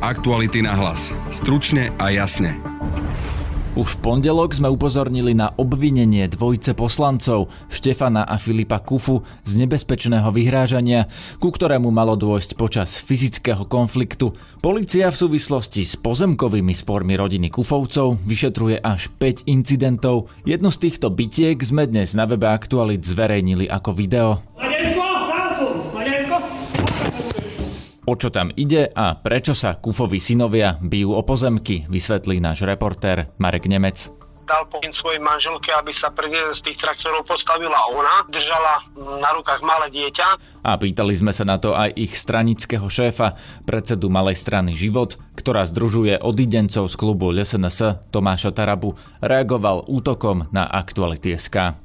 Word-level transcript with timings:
Aktuality 0.00 0.64
na 0.64 0.72
hlas. 0.72 1.12
Stručne 1.28 1.92
a 2.00 2.08
jasne. 2.08 2.56
Už 3.76 4.00
v 4.00 4.00
pondelok 4.00 4.56
sme 4.56 4.72
upozornili 4.72 5.36
na 5.36 5.52
obvinenie 5.60 6.24
dvojce 6.24 6.72
poslancov 6.72 7.52
Štefana 7.68 8.24
a 8.24 8.40
Filipa 8.40 8.80
Kufu 8.80 9.20
z 9.44 9.60
nebezpečného 9.60 10.32
vyhrážania, 10.32 11.04
ku 11.36 11.52
ktorému 11.52 11.92
malo 11.92 12.16
dôjsť 12.16 12.56
počas 12.56 12.96
fyzického 12.96 13.68
konfliktu. 13.68 14.32
Polícia 14.64 15.12
v 15.12 15.20
súvislosti 15.20 15.84
s 15.84 16.00
pozemkovými 16.00 16.72
spormi 16.72 17.20
rodiny 17.20 17.52
Kufovcov 17.52 18.24
vyšetruje 18.24 18.80
až 18.80 19.12
5 19.20 19.52
incidentov. 19.52 20.32
Jednu 20.48 20.72
z 20.72 20.80
týchto 20.80 21.12
bitiek 21.12 21.60
sme 21.60 21.84
dnes 21.84 22.16
na 22.16 22.24
webe 22.24 22.48
Aktualit 22.48 23.04
zverejnili 23.04 23.68
ako 23.68 23.92
video. 23.92 24.40
O 28.10 28.18
čo 28.18 28.26
tam 28.34 28.50
ide 28.58 28.90
a 28.90 29.14
prečo 29.14 29.54
sa 29.54 29.78
Kufovi 29.78 30.18
synovia 30.18 30.74
bijú 30.82 31.14
o 31.14 31.22
pozemky, 31.22 31.86
vysvetlí 31.86 32.42
náš 32.42 32.66
reportér 32.66 33.30
Marek 33.38 33.70
Nemec 33.70 34.10
dal 34.50 34.66
pokyn 34.66 34.90
svojej 34.90 35.22
manželke, 35.22 35.70
aby 35.70 35.94
sa 35.94 36.10
pred 36.10 36.34
jeden 36.34 36.50
z 36.50 36.58
tých 36.66 36.82
traktorov 36.82 37.22
postavila 37.22 37.86
ona, 37.94 38.26
držala 38.26 38.82
na 39.22 39.30
rukách 39.30 39.62
malé 39.62 39.94
dieťa. 39.94 40.26
A 40.66 40.74
pýtali 40.74 41.14
sme 41.14 41.30
sa 41.30 41.46
na 41.46 41.62
to 41.62 41.70
aj 41.70 41.94
ich 41.94 42.18
stranického 42.18 42.90
šéfa, 42.90 43.38
predsedu 43.62 44.10
Malej 44.10 44.42
strany 44.42 44.74
Život, 44.74 45.22
ktorá 45.38 45.62
združuje 45.70 46.18
odidencov 46.18 46.90
z 46.90 46.94
klubu 46.98 47.30
LSNS 47.30 48.10
Tomáša 48.10 48.50
Tarabu, 48.50 48.98
reagoval 49.22 49.86
útokom 49.86 50.50
na 50.50 50.66
Aktuality.sk. 50.66 51.78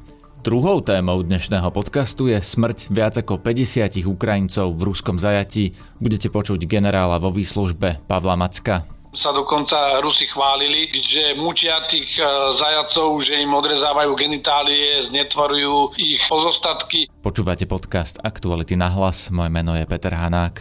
Druhou 0.45 0.77
témou 0.77 1.26
dnešného 1.26 1.73
podcastu 1.73 2.30
je 2.30 2.38
smrť 2.38 2.94
viac 2.94 3.17
ako 3.17 3.41
50 3.41 4.05
Ukrajincov 4.05 4.77
v 4.77 4.81
ruskom 4.94 5.17
zajatí. 5.17 5.73
Budete 5.98 6.30
počuť 6.30 6.70
generála 6.70 7.17
vo 7.17 7.34
výslužbe 7.34 8.05
Pavla 8.05 8.38
Macka 8.38 8.86
sa 9.16 9.31
dokonca 9.31 10.03
Rusi 10.03 10.28
chválili, 10.28 10.92
že 10.92 11.39
mučia 11.39 11.88
tých 11.88 12.19
e, 12.19 12.28
zajacov, 12.52 13.23
že 13.23 13.39
im 13.39 13.47
odrezávajú 13.47 14.11
genitálie, 14.11 15.08
znetvorujú 15.08 15.95
ich 15.95 16.19
pozostatky. 16.28 17.08
Počúvate 17.23 17.64
podcast 17.64 18.19
Aktuality 18.19 18.75
na 18.75 18.91
hlas, 18.91 19.31
moje 19.31 19.47
meno 19.56 19.72
je 19.72 19.88
Peter 19.88 20.12
Hanák. 20.12 20.59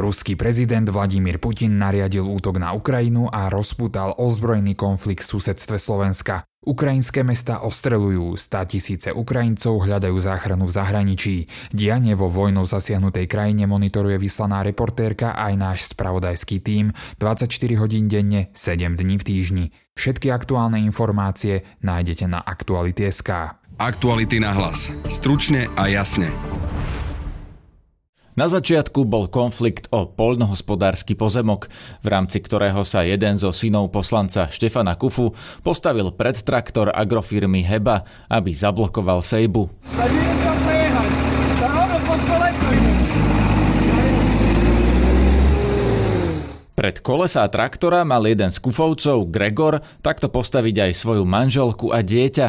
Ruský 0.00 0.32
prezident 0.32 0.88
Vladimír 0.88 1.36
Putin 1.36 1.76
nariadil 1.76 2.24
útok 2.24 2.56
na 2.56 2.72
Ukrajinu 2.72 3.28
a 3.28 3.52
rozputal 3.52 4.16
ozbrojený 4.16 4.72
konflikt 4.80 5.28
v 5.28 5.32
susedstve 5.36 5.76
Slovenska. 5.76 6.48
Ukrajinské 6.66 7.22
mesta 7.22 7.62
ostrelujú, 7.62 8.34
stá 8.34 8.66
tisíce 8.66 9.14
Ukrajincov 9.14 9.86
hľadajú 9.86 10.18
záchranu 10.18 10.66
v 10.66 10.74
zahraničí. 10.74 11.36
Dianie 11.70 12.18
vo 12.18 12.26
vojnou 12.26 12.66
zasiahnutej 12.66 13.30
krajine 13.30 13.70
monitoruje 13.70 14.18
vyslaná 14.18 14.66
reportérka 14.66 15.38
aj 15.38 15.52
náš 15.54 15.78
spravodajský 15.94 16.58
tím 16.58 16.90
24 17.22 17.54
hodín 17.78 18.10
denne, 18.10 18.50
7 18.50 18.98
dní 18.98 19.14
v 19.14 19.24
týždni. 19.30 19.64
Všetky 19.94 20.34
aktuálne 20.34 20.82
informácie 20.82 21.62
nájdete 21.86 22.26
na 22.26 22.42
Aktuality.sk. 22.42 23.30
Aktuality 23.78 24.42
na 24.42 24.50
hlas. 24.50 24.90
Stručne 25.06 25.70
a 25.78 25.86
jasne. 25.86 26.34
Na 28.36 28.52
začiatku 28.52 29.08
bol 29.08 29.32
konflikt 29.32 29.88
o 29.96 30.04
poľnohospodársky 30.04 31.16
pozemok, 31.16 31.72
v 32.04 32.06
rámci 32.12 32.44
ktorého 32.44 32.84
sa 32.84 33.00
jeden 33.00 33.40
zo 33.40 33.48
synov 33.48 33.88
poslanca 33.88 34.52
Štefana 34.52 34.92
Kufu 35.00 35.32
postavil 35.64 36.12
pred 36.12 36.36
traktor 36.44 36.92
agrofirmy 36.92 37.64
Heba, 37.64 38.04
aby 38.28 38.52
zablokoval 38.52 39.24
sejbu. 39.24 39.72
Pred 46.86 47.02
kolesa 47.02 47.42
traktora 47.50 48.06
mal 48.06 48.22
jeden 48.30 48.46
z 48.46 48.62
kufovcov, 48.62 49.26
Gregor, 49.26 49.82
takto 50.06 50.30
postaviť 50.30 50.86
aj 50.86 50.92
svoju 50.94 51.26
manželku 51.26 51.90
a 51.90 51.98
dieťa. 51.98 52.46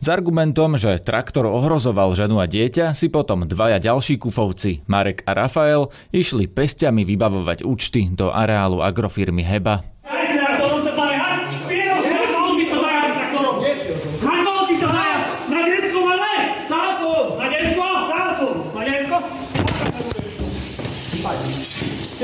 S 0.00 0.06
argumentom, 0.08 0.80
že 0.80 1.04
traktor 1.04 1.44
ohrozoval 1.44 2.16
ženu 2.16 2.40
a 2.40 2.48
dieťa, 2.48 2.96
si 2.96 3.12
potom 3.12 3.44
dvaja 3.44 3.76
ďalší 3.76 4.16
kufovci, 4.16 4.88
Marek 4.88 5.20
a 5.28 5.36
Rafael, 5.36 5.92
išli 6.16 6.48
pestiami 6.48 7.04
vybavovať 7.04 7.60
účty 7.68 8.08
do 8.08 8.32
areálu 8.32 8.80
agrofirmy 8.80 9.44
Heba. 9.44 9.84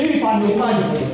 Ty 0.01 1.10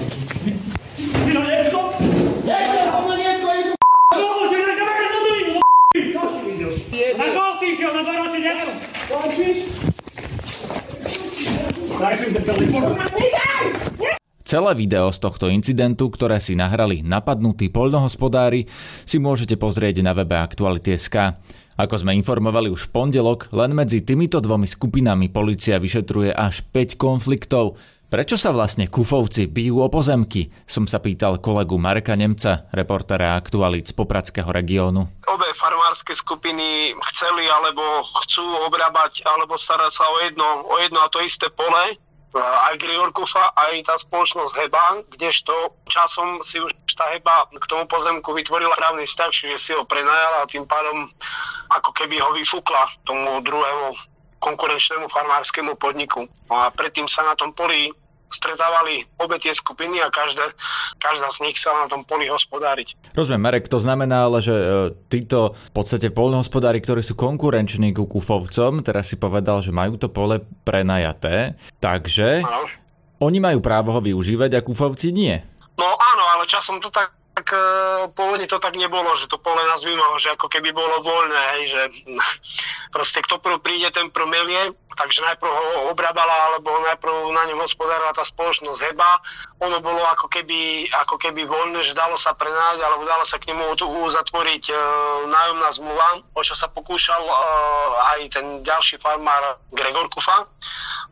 Celé 14.47 14.79
video 14.79 15.11
z 15.11 15.19
tohto 15.19 15.51
incidentu, 15.51 16.07
ktoré 16.07 16.39
si 16.39 16.55
nahrali 16.55 17.03
napadnutí 17.03 17.67
poľnohospodári, 17.67 18.71
si 19.03 19.19
môžete 19.19 19.59
pozrieť 19.59 20.07
na 20.07 20.15
webe 20.15 20.39
Aktuality.sk. 20.39 21.35
Ako 21.75 21.95
sme 21.99 22.15
informovali 22.15 22.71
už 22.71 22.87
v 22.87 22.93
pondelok, 22.95 23.51
len 23.51 23.75
medzi 23.75 24.07
týmito 24.07 24.39
dvomi 24.39 24.71
skupinami 24.71 25.35
policia 25.35 25.83
vyšetruje 25.83 26.31
až 26.31 26.63
5 26.63 26.95
konfliktov. 26.95 27.75
Prečo 28.07 28.39
sa 28.39 28.55
vlastne 28.55 28.87
kufovci 28.87 29.51
bijú 29.51 29.83
o 29.83 29.91
pozemky? 29.91 30.47
Som 30.63 30.87
sa 30.87 31.03
pýtal 31.03 31.43
kolegu 31.43 31.75
Mareka 31.75 32.15
Nemca, 32.15 32.71
reportéra 32.71 33.35
aktualít 33.35 33.91
z 33.91 33.99
Popradského 33.99 34.47
regiónu. 34.55 35.11
Obe 35.27 35.51
farmárske 35.59 36.15
skupiny 36.15 36.95
chceli 37.11 37.51
alebo 37.51 37.83
chcú 38.23 38.47
obrábať 38.71 39.27
alebo 39.27 39.59
starať 39.59 39.91
sa 39.91 40.07
o 40.07 40.23
jedno, 40.23 40.71
o 40.71 40.79
jedno 40.79 41.03
a 41.03 41.11
to 41.11 41.19
isté 41.19 41.51
pole, 41.51 41.99
aj 42.41 42.75
Grigor 42.81 43.11
Kufa, 43.13 43.53
aj 43.57 43.87
tá 43.87 43.95
spoločnosť 43.97 44.53
Heba, 44.61 45.03
kdežto 45.13 45.53
časom 45.89 46.41
si 46.45 46.61
už 46.61 46.73
tá 46.97 47.09
Heba 47.13 47.49
k 47.53 47.65
tomu 47.69 47.85
pozemku 47.89 48.33
vytvorila 48.33 48.73
právny 48.77 49.05
vzťah, 49.05 49.31
čiže 49.33 49.57
si 49.61 49.71
ho 49.77 49.85
prenajala 49.85 50.45
a 50.45 50.51
tým 50.51 50.65
pádom 50.65 51.09
ako 51.73 51.91
keby 51.93 52.21
ho 52.21 52.31
vyfúkla 52.33 52.89
tomu 53.05 53.41
druhému 53.45 54.17
konkurenčnému 54.41 55.09
farmárskému 55.09 55.75
podniku. 55.81 56.29
No 56.49 56.55
a 56.61 56.71
predtým 56.71 57.09
sa 57.09 57.25
na 57.25 57.35
tom 57.35 57.57
poli 57.57 57.91
stretávali 58.31 59.07
obe 59.23 59.39
tie 59.39 59.55
skupiny 59.55 60.03
a 60.03 60.11
každá, 60.11 60.51
každá 60.99 61.29
z 61.31 61.39
nich 61.47 61.57
sa 61.59 61.73
na 61.75 61.87
tom 61.87 62.03
poli 62.03 62.27
hospodáriť. 62.27 62.99
Rozumiem, 63.15 63.43
Marek, 63.43 63.71
to 63.71 63.79
znamená 63.79 64.27
ale, 64.27 64.43
že 64.43 64.55
e, 64.55 64.67
títo 65.11 65.55
v 65.55 65.73
podstate 65.73 66.11
polnohospodári, 66.11 66.83
ktorí 66.83 67.03
sú 67.03 67.15
konkurenční 67.15 67.95
ku 67.95 68.07
kufovcom, 68.11 68.83
teraz 68.83 69.11
si 69.11 69.17
povedal, 69.17 69.63
že 69.63 69.75
majú 69.75 69.99
to 69.99 70.11
pole 70.11 70.43
prenajaté, 70.67 71.55
takže 71.79 72.43
no. 72.43 72.67
oni 73.23 73.39
majú 73.39 73.59
právo 73.63 73.95
ho 73.95 74.01
využívať 74.03 74.59
a 74.59 74.65
kufovci 74.65 75.15
nie. 75.15 75.35
No 75.77 75.87
áno, 75.93 76.25
ale 76.37 76.49
časom 76.49 76.81
to 76.81 76.89
tak 76.89 77.13
tak 77.37 77.53
e, 77.53 77.61
pôvodne 78.17 78.49
to 78.49 78.57
tak 78.57 78.81
nebolo, 78.81 79.13
že 79.21 79.29
to 79.29 79.37
pole 79.37 79.61
nazvime 79.69 80.01
ho, 80.01 80.17
že 80.17 80.33
ako 80.33 80.49
keby 80.49 80.73
bolo 80.73 81.05
voľné, 81.05 81.43
hej, 81.53 81.63
že 81.69 81.83
proste 82.97 83.21
kto 83.21 83.37
prv 83.45 83.61
príde, 83.61 83.93
ten 83.93 84.09
prv 84.09 84.25
melie, 84.25 84.73
takže 84.97 85.21
najprv 85.21 85.53
ho 85.53 85.93
obrábala, 85.93 86.33
alebo 86.49 86.73
najprv 86.89 87.37
na 87.37 87.45
ňom 87.53 87.61
hospodárala 87.61 88.17
tá 88.17 88.25
spoločnosť 88.25 88.81
Heba. 88.89 89.21
Ono 89.69 89.85
bolo 89.85 90.01
ako 90.17 90.33
keby, 90.33 90.89
ako 91.05 91.21
keby 91.21 91.45
voľné, 91.45 91.85
že 91.85 91.93
dalo 91.93 92.17
sa 92.17 92.33
prenáť, 92.33 92.81
alebo 92.81 93.05
dalo 93.05 93.29
sa 93.29 93.37
k 93.37 93.53
nemu 93.53 93.77
zatvoriť 94.17 94.65
e, 94.73 94.75
nájomná 95.29 95.69
zmluva, 95.77 96.25
o 96.33 96.41
čo 96.41 96.57
sa 96.57 96.73
pokúšal 96.73 97.21
e, 97.21 97.35
aj 98.17 98.21
ten 98.33 98.47
ďalší 98.65 98.97
farmár 98.97 99.61
Gregor 99.77 100.09
Kufa. 100.09 100.49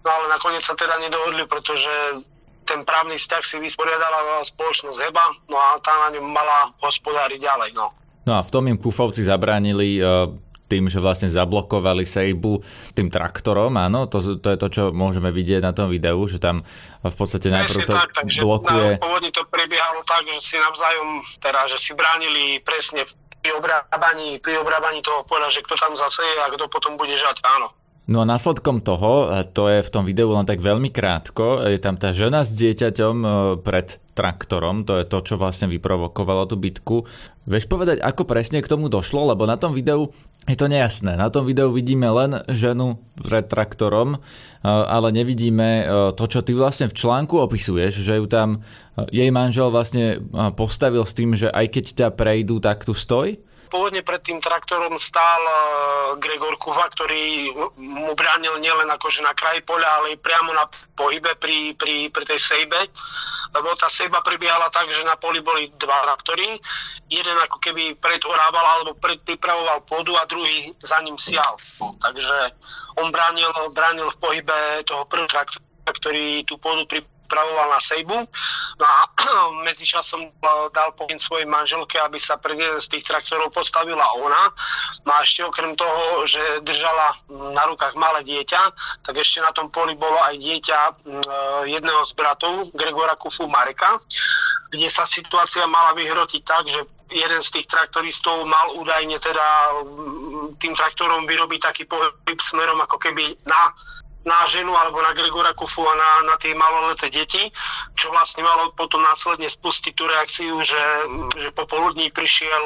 No 0.01 0.09
ale 0.09 0.33
nakoniec 0.33 0.65
sa 0.65 0.73
teda 0.73 0.97
nedohodli, 1.05 1.45
pretože 1.45 2.25
ten 2.65 2.83
právny 2.83 3.21
vzťah 3.21 3.43
si 3.45 3.57
vysporiadala 3.61 4.43
spoločnosť 4.49 4.99
Heba, 5.05 5.25
no 5.47 5.57
a 5.57 5.79
tá 5.81 5.93
na 6.09 6.19
ňom 6.19 6.27
mala 6.27 6.73
hospodáriť 6.81 7.41
ďalej. 7.41 7.71
No. 7.77 7.93
no 8.25 8.33
a 8.37 8.43
v 8.43 8.51
tom 8.51 8.65
im 8.67 8.81
Kufovci 8.81 9.23
zabránili 9.23 10.01
uh, 10.01 10.33
tým, 10.65 10.89
že 10.89 10.99
vlastne 10.99 11.29
zablokovali 11.29 12.09
sejbu 12.09 12.65
tým 12.97 13.13
traktorom, 13.13 13.77
áno, 13.77 14.09
to, 14.09 14.41
to 14.41 14.49
je 14.49 14.59
to, 14.59 14.69
čo 14.73 14.83
môžeme 14.91 15.29
vidieť 15.29 15.61
na 15.61 15.77
tom 15.77 15.93
videu, 15.93 16.17
že 16.25 16.41
tam 16.41 16.65
v 17.05 17.15
podstate 17.15 17.53
najprv 17.53 17.85
to 17.85 17.93
tak, 17.93 18.11
takže 18.17 18.41
blokuje. 18.41 18.99
Pôvodne 18.99 19.31
to 19.31 19.45
prebiehalo 19.53 20.01
tak, 20.09 20.25
že 20.25 20.41
si 20.41 20.57
navzájom, 20.57 21.21
teda, 21.39 21.69
že 21.69 21.77
si 21.77 21.93
bránili 21.93 22.65
presne 22.65 23.05
pri 23.45 23.53
obrábaní, 23.61 24.41
pri 24.41 24.57
obrábaní 24.57 25.05
toho 25.05 25.21
poľa, 25.29 25.53
že 25.53 25.61
kto 25.61 25.77
tam 25.77 25.93
zase 25.93 26.25
je 26.25 26.37
a 26.41 26.49
kto 26.49 26.65
potom 26.73 26.97
bude 26.97 27.13
žať, 27.13 27.45
áno. 27.45 27.69
No 28.05 28.21
a 28.21 28.29
následkom 28.29 28.85
toho, 28.85 29.33
to 29.57 29.73
je 29.73 29.81
v 29.81 29.89
tom 29.89 30.05
videu 30.05 30.29
len 30.29 30.45
tak 30.45 30.61
veľmi 30.61 30.93
krátko, 30.93 31.65
je 31.65 31.81
tam 31.81 31.97
tá 31.97 32.13
žena 32.13 32.45
s 32.45 32.53
dieťaťom 32.53 33.17
e, 33.25 33.29
pred 33.65 33.97
traktorom, 34.13 34.85
to 34.85 35.01
je 35.01 35.09
to, 35.09 35.25
čo 35.25 35.35
vlastne 35.41 35.73
vyprovokovalo 35.73 36.45
tú 36.45 36.61
bitku. 36.61 37.09
Vieš 37.49 37.65
povedať, 37.65 38.05
ako 38.05 38.29
presne 38.29 38.61
k 38.61 38.69
tomu 38.69 38.93
došlo? 38.93 39.33
Lebo 39.33 39.49
na 39.49 39.57
tom 39.57 39.73
videu 39.73 40.13
je 40.45 40.53
to 40.53 40.69
nejasné. 40.69 41.17
Na 41.17 41.33
tom 41.33 41.49
videu 41.49 41.73
vidíme 41.73 42.05
len 42.13 42.45
ženu 42.53 43.01
pred 43.17 43.49
traktorom, 43.49 44.21
ale 44.65 45.09
nevidíme 45.09 45.89
to, 46.13 46.25
čo 46.29 46.45
ty 46.45 46.53
vlastne 46.53 46.93
v 46.93 46.97
článku 46.97 47.41
opisuješ, 47.41 48.05
že 48.05 48.21
ju 48.21 48.29
tam 48.29 48.61
jej 49.13 49.33
manžel 49.33 49.73
vlastne 49.73 50.21
postavil 50.55 51.09
s 51.09 51.17
tým, 51.17 51.33
že 51.33 51.49
aj 51.49 51.67
keď 51.73 51.85
ťa 51.97 52.09
prejdú, 52.13 52.61
tak 52.61 52.85
tu 52.85 52.93
stoj? 52.93 53.41
Pôvodne 53.75 54.07
pred 54.07 54.23
tým 54.23 54.39
traktorom 54.39 54.95
stál 55.03 55.43
uh, 55.43 55.59
Gregor 56.23 56.55
Kuva, 56.63 56.87
ktorý 56.95 57.51
mu 57.75 58.15
bránil 58.15 58.63
nielen 58.63 58.87
akože 58.87 59.19
na 59.27 59.35
kraji 59.35 59.67
poľa, 59.67 59.99
ale 59.99 60.15
i 60.15 60.23
priamo 60.23 60.55
na 60.55 60.71
pohybe 60.95 61.35
pri, 61.43 61.75
pri, 61.75 62.07
pri 62.15 62.23
tej 62.23 62.39
sejbe. 62.39 62.87
Lebo 63.51 63.75
tá 63.75 63.91
sejba 63.91 64.23
prebiehala 64.23 64.71
tak, 64.71 64.95
že 64.95 65.03
na 65.03 65.19
poli 65.19 65.43
boli 65.43 65.75
dva 65.75 66.07
traktory. 66.07 66.59
Jeden 67.11 67.39
ako 67.43 67.59
keby 67.59 67.99
predorával 67.99 68.67
alebo 68.79 68.99
predpripravoval 68.99 69.83
pôdu 69.87 70.15
a 70.19 70.27
druhý 70.27 70.75
za 70.79 71.03
ním 71.03 71.19
sial. 71.19 71.59
Takže 71.79 72.55
on 72.99 73.11
bránil, 73.11 73.51
bránil 73.75 74.11
v 74.11 74.21
pohybe 74.23 74.59
toho 74.87 75.07
prvého 75.07 75.31
traktora, 75.31 75.63
ktorý 75.87 76.43
tú 76.47 76.59
pôdu 76.59 76.87
pri, 76.91 77.07
pripravoval 77.35 77.67
na 77.75 77.81
sejbu. 77.83 78.17
No 78.79 78.87
a 78.87 79.01
medzičasom 79.67 80.31
dal 80.71 80.95
pokyn 80.95 81.19
svojej 81.19 81.51
manželke, 81.51 81.99
aby 81.99 82.23
sa 82.23 82.39
pred 82.39 82.55
jeden 82.55 82.79
z 82.79 82.87
tých 82.95 83.11
traktorov 83.11 83.51
postavila 83.51 84.07
ona. 84.23 84.55
No 85.03 85.11
a 85.19 85.27
ešte 85.27 85.43
okrem 85.43 85.75
toho, 85.75 86.23
že 86.31 86.63
držala 86.63 87.19
na 87.51 87.67
rukách 87.67 87.99
malé 87.99 88.23
dieťa, 88.23 88.63
tak 89.03 89.19
ešte 89.19 89.43
na 89.43 89.51
tom 89.51 89.67
poli 89.75 89.99
bolo 89.99 90.15
aj 90.23 90.39
dieťa 90.39 90.79
e, 90.79 90.93
jedného 91.75 92.07
z 92.07 92.13
bratov, 92.15 92.71
Gregora 92.71 93.19
Kufu 93.19 93.51
Mareka, 93.51 93.99
kde 94.71 94.87
sa 94.87 95.03
situácia 95.03 95.67
mala 95.67 95.99
vyhrotiť 95.99 96.43
tak, 96.47 96.71
že 96.71 96.87
jeden 97.11 97.43
z 97.43 97.51
tých 97.51 97.67
traktoristov 97.67 98.47
mal 98.47 98.79
údajne 98.79 99.19
teda 99.19 99.47
tým 100.63 100.73
traktorom 100.75 101.27
vyrobiť 101.27 101.61
taký 101.63 101.83
pohyb 101.87 102.39
smerom 102.43 102.79
ako 102.79 102.97
keby 102.99 103.39
na 103.47 103.75
na 104.25 104.49
ženu 104.49 104.73
alebo 104.73 105.05
na 105.05 105.13
Gregora 105.13 105.53
Kufu 105.53 105.85
a 105.85 105.95
na, 105.95 106.11
na 106.33 106.35
tie 106.41 106.57
maloleté 106.57 107.13
deti, 107.13 107.53
čo 107.95 108.09
vlastne 108.09 108.41
malo 108.41 108.73
potom 108.73 109.05
následne 109.05 109.49
spustiť 109.53 109.93
tú 109.93 110.09
reakciu, 110.09 110.65
že, 110.65 110.83
že 111.37 111.49
popoludní 111.53 112.09
prišiel 112.09 112.65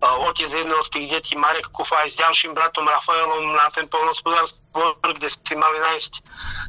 otec 0.00 0.48
jedného 0.48 0.80
z 0.80 0.90
tých 0.96 1.06
detí, 1.12 1.32
Marek 1.36 1.68
Kufa, 1.76 1.92
aj 2.00 2.08
s 2.08 2.16
ďalším 2.16 2.56
bratom 2.56 2.88
Rafaelom 2.88 3.52
na 3.52 3.68
ten 3.68 3.84
polnospodársky 3.84 4.64
kde 5.00 5.28
si 5.28 5.54
mali 5.58 5.76
nájsť 5.76 6.12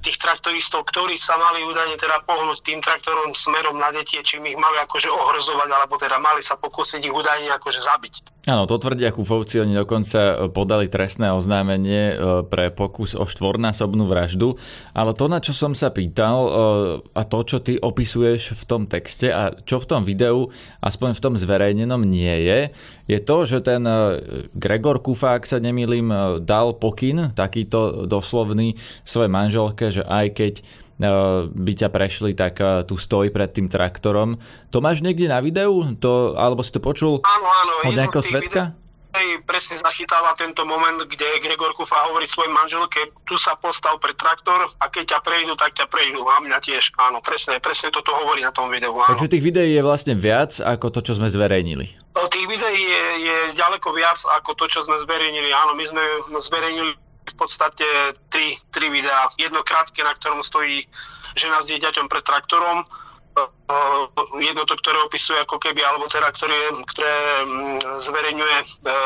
tých 0.04 0.18
traktoristov, 0.20 0.84
ktorí 0.92 1.16
sa 1.16 1.40
mali 1.40 1.64
údajne 1.64 1.96
teda 1.96 2.20
pohnúť 2.28 2.60
tým 2.66 2.84
traktorom 2.84 3.32
smerom 3.32 3.80
na 3.80 3.94
deti, 3.96 4.20
či 4.20 4.42
ich 4.42 4.60
mali 4.60 4.78
akože 4.84 5.08
ohrozovať, 5.08 5.70
alebo 5.72 5.96
teda 5.96 6.20
mali 6.20 6.44
sa 6.44 6.60
pokúsiť 6.60 7.08
ich 7.08 7.14
údajne 7.14 7.48
akože 7.56 7.80
zabiť. 7.80 8.14
Áno, 8.42 8.66
to 8.66 8.82
tvrdia 8.82 9.14
Kufovci, 9.14 9.62
oni 9.62 9.78
dokonca 9.78 10.50
podali 10.50 10.90
trestné 10.90 11.30
oznámenie 11.30 12.04
e, 12.10 12.16
pre 12.50 12.74
pokus 12.74 13.14
o 13.14 13.30
štvornásobnú 13.30 14.10
vraždu, 14.10 14.58
ale 14.98 15.14
to, 15.14 15.30
na 15.30 15.38
čo 15.38 15.54
som 15.54 15.78
sa 15.78 15.94
pýtal 15.94 16.38
e, 16.42 16.52
a 17.14 17.22
to, 17.22 17.40
čo 17.46 17.62
ty 17.62 17.78
opisuješ 17.78 18.58
v 18.58 18.64
tom 18.66 18.90
texte 18.90 19.30
a 19.30 19.54
čo 19.62 19.78
v 19.78 19.86
tom 19.86 20.02
videu, 20.02 20.50
aspoň 20.82 21.14
v 21.14 21.22
tom 21.22 21.34
zverejnenom 21.38 22.02
nie 22.02 22.34
je, 22.42 22.60
je 23.14 23.20
to, 23.22 23.46
že 23.46 23.62
ten 23.62 23.86
e, 23.86 24.18
Gregor 24.58 25.06
Kufa, 25.06 25.38
ak 25.38 25.46
sa 25.46 25.62
nemýlim, 25.62 26.10
dal 26.42 26.74
pokyn 26.74 27.38
takýto 27.38 28.10
doslovný 28.10 28.74
svojej 29.06 29.30
manželke, 29.30 29.94
že 29.94 30.02
aj 30.02 30.28
keď 30.34 30.54
by 31.50 31.74
ťa 31.74 31.90
prešli, 31.90 32.38
tak 32.38 32.62
tu 32.86 32.96
stojí 32.96 33.34
pred 33.34 33.50
tým 33.50 33.68
traktorom. 33.68 34.38
To 34.70 34.78
máš 34.80 35.02
niekde 35.02 35.26
na 35.26 35.42
videu? 35.42 35.74
To, 35.98 36.38
alebo 36.38 36.62
si 36.62 36.70
to 36.70 36.78
počul 36.78 37.20
áno, 37.26 37.48
áno, 37.48 37.74
od 37.90 37.94
nejakého 37.98 38.22
svetka? 38.22 38.78
presne 39.44 39.76
zachytáva 39.76 40.32
tento 40.40 40.64
moment, 40.64 41.04
kde 41.04 41.44
Gregor 41.44 41.76
Kufa 41.76 42.08
hovorí 42.08 42.24
svojej 42.24 42.52
manželke, 42.52 43.12
tu 43.28 43.36
sa 43.36 43.60
postav 43.60 44.00
pre 44.00 44.16
traktor 44.16 44.72
a 44.80 44.86
keď 44.88 45.18
ťa 45.18 45.20
prejdú, 45.20 45.54
tak 45.60 45.76
ťa 45.76 45.86
prejdú. 45.92 46.24
A 46.24 46.40
mňa 46.40 46.60
tiež, 46.64 46.96
áno, 46.96 47.20
presne, 47.20 47.60
presne 47.60 47.92
toto 47.92 48.16
hovorí 48.16 48.40
na 48.40 48.56
tom 48.56 48.72
videu. 48.72 48.96
Áno. 48.96 49.12
Takže 49.12 49.28
tých 49.28 49.44
videí 49.44 49.76
je 49.76 49.84
vlastne 49.84 50.16
viac 50.16 50.56
ako 50.64 50.88
to, 50.94 51.00
čo 51.04 51.20
sme 51.20 51.28
zverejnili. 51.28 51.92
Tých 52.32 52.48
videí 52.48 52.82
je, 52.88 53.04
je 53.28 53.38
ďaleko 53.60 53.92
viac 53.92 54.20
ako 54.40 54.56
to, 54.56 54.66
čo 54.72 54.80
sme 54.88 54.96
zverejnili. 55.04 55.52
Áno, 55.52 55.76
my 55.76 55.84
sme 55.84 56.04
zverejnili 56.40 56.96
v 57.32 57.36
podstate 57.40 57.88
tri, 58.28 58.60
tri 58.70 58.88
videá. 58.92 59.32
Jedno 59.40 59.64
krátke, 59.64 60.04
na 60.04 60.12
ktorom 60.16 60.44
stojí 60.44 60.84
žena 61.40 61.64
s 61.64 61.72
dieťaťom 61.72 62.12
pred 62.12 62.24
traktorom, 62.28 62.84
jedno 64.40 64.64
to, 64.68 64.76
ktoré 64.76 65.00
opisuje 65.08 65.40
ako 65.40 65.56
keby, 65.56 65.80
alebo 65.80 66.12
teda, 66.12 66.36
ktoré, 66.36 66.76
ktoré 66.92 67.16
mm, 67.48 67.80
zverejňuje 68.04 68.58
e, 68.60 68.66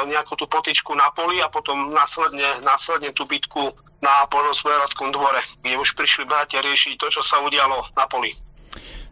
nejakú 0.10 0.34
tú 0.34 0.50
potičku 0.50 0.98
na 0.98 1.14
poli 1.14 1.38
a 1.46 1.48
potom 1.54 1.94
následne, 1.94 2.66
následne 2.66 3.14
tú 3.14 3.30
bitku 3.30 3.70
na 4.02 4.26
poľnohospodárskom 4.34 5.14
dvore, 5.14 5.46
kde 5.62 5.78
už 5.78 5.94
prišli 5.94 6.26
bratia 6.26 6.66
riešiť 6.66 6.98
to, 6.98 7.08
čo 7.14 7.22
sa 7.22 7.38
udialo 7.46 7.86
na 7.94 8.06
poli. 8.10 8.34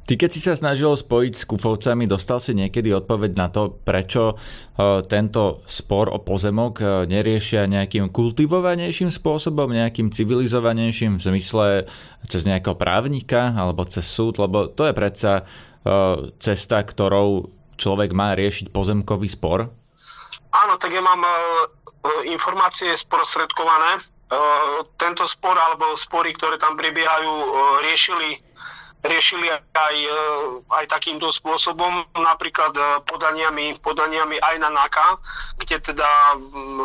Ty 0.04 0.20
keď 0.20 0.30
si 0.36 0.44
sa 0.44 0.60
snažil 0.60 0.92
spojiť 0.92 1.32
s 1.32 1.48
Kufovcami, 1.48 2.12
dostal 2.12 2.44
si 2.44 2.52
niekedy 2.52 2.92
odpoveď 2.92 3.32
na 3.40 3.48
to, 3.48 3.72
prečo 3.72 4.36
e, 4.36 5.00
tento 5.08 5.64
spor 5.64 6.12
o 6.12 6.20
pozemok 6.20 6.74
e, 6.84 6.86
neriešia 7.08 7.72
nejakým 7.72 8.12
kultivovanejším 8.12 9.16
spôsobom, 9.16 9.72
nejakým 9.72 10.12
civilizovanejším 10.12 11.16
v 11.16 11.24
zmysle 11.24 11.68
cez 12.28 12.44
nejakého 12.44 12.76
právnika 12.76 13.56
alebo 13.56 13.88
cez 13.88 14.04
súd, 14.04 14.44
lebo 14.44 14.68
to 14.68 14.92
je 14.92 14.94
predsa 14.94 15.34
e, 15.40 15.44
cesta, 16.36 16.84
ktorou 16.84 17.48
človek 17.80 18.12
má 18.12 18.36
riešiť 18.36 18.76
pozemkový 18.76 19.32
spor? 19.32 19.72
Áno, 20.52 20.74
tak 20.84 20.92
ja 20.92 21.02
mám 21.02 21.24
informácie 22.28 22.94
sprostredkované. 22.94 23.98
Tento 25.02 25.26
spor 25.26 25.58
alebo 25.58 25.98
spory, 25.98 26.36
ktoré 26.38 26.62
tam 26.62 26.78
prebiehajú, 26.78 27.32
riešili 27.82 28.38
riešili 29.04 29.52
aj, 29.52 29.96
e, 30.00 30.20
aj 30.72 30.86
takýmto 30.88 31.28
spôsobom, 31.28 32.08
napríklad 32.16 32.72
e, 32.72 32.82
podaniami, 33.04 33.76
podaniami 33.84 34.40
aj 34.40 34.56
na 34.64 34.72
NAKA, 34.72 35.20
kde 35.60 35.78
teda 35.92 36.10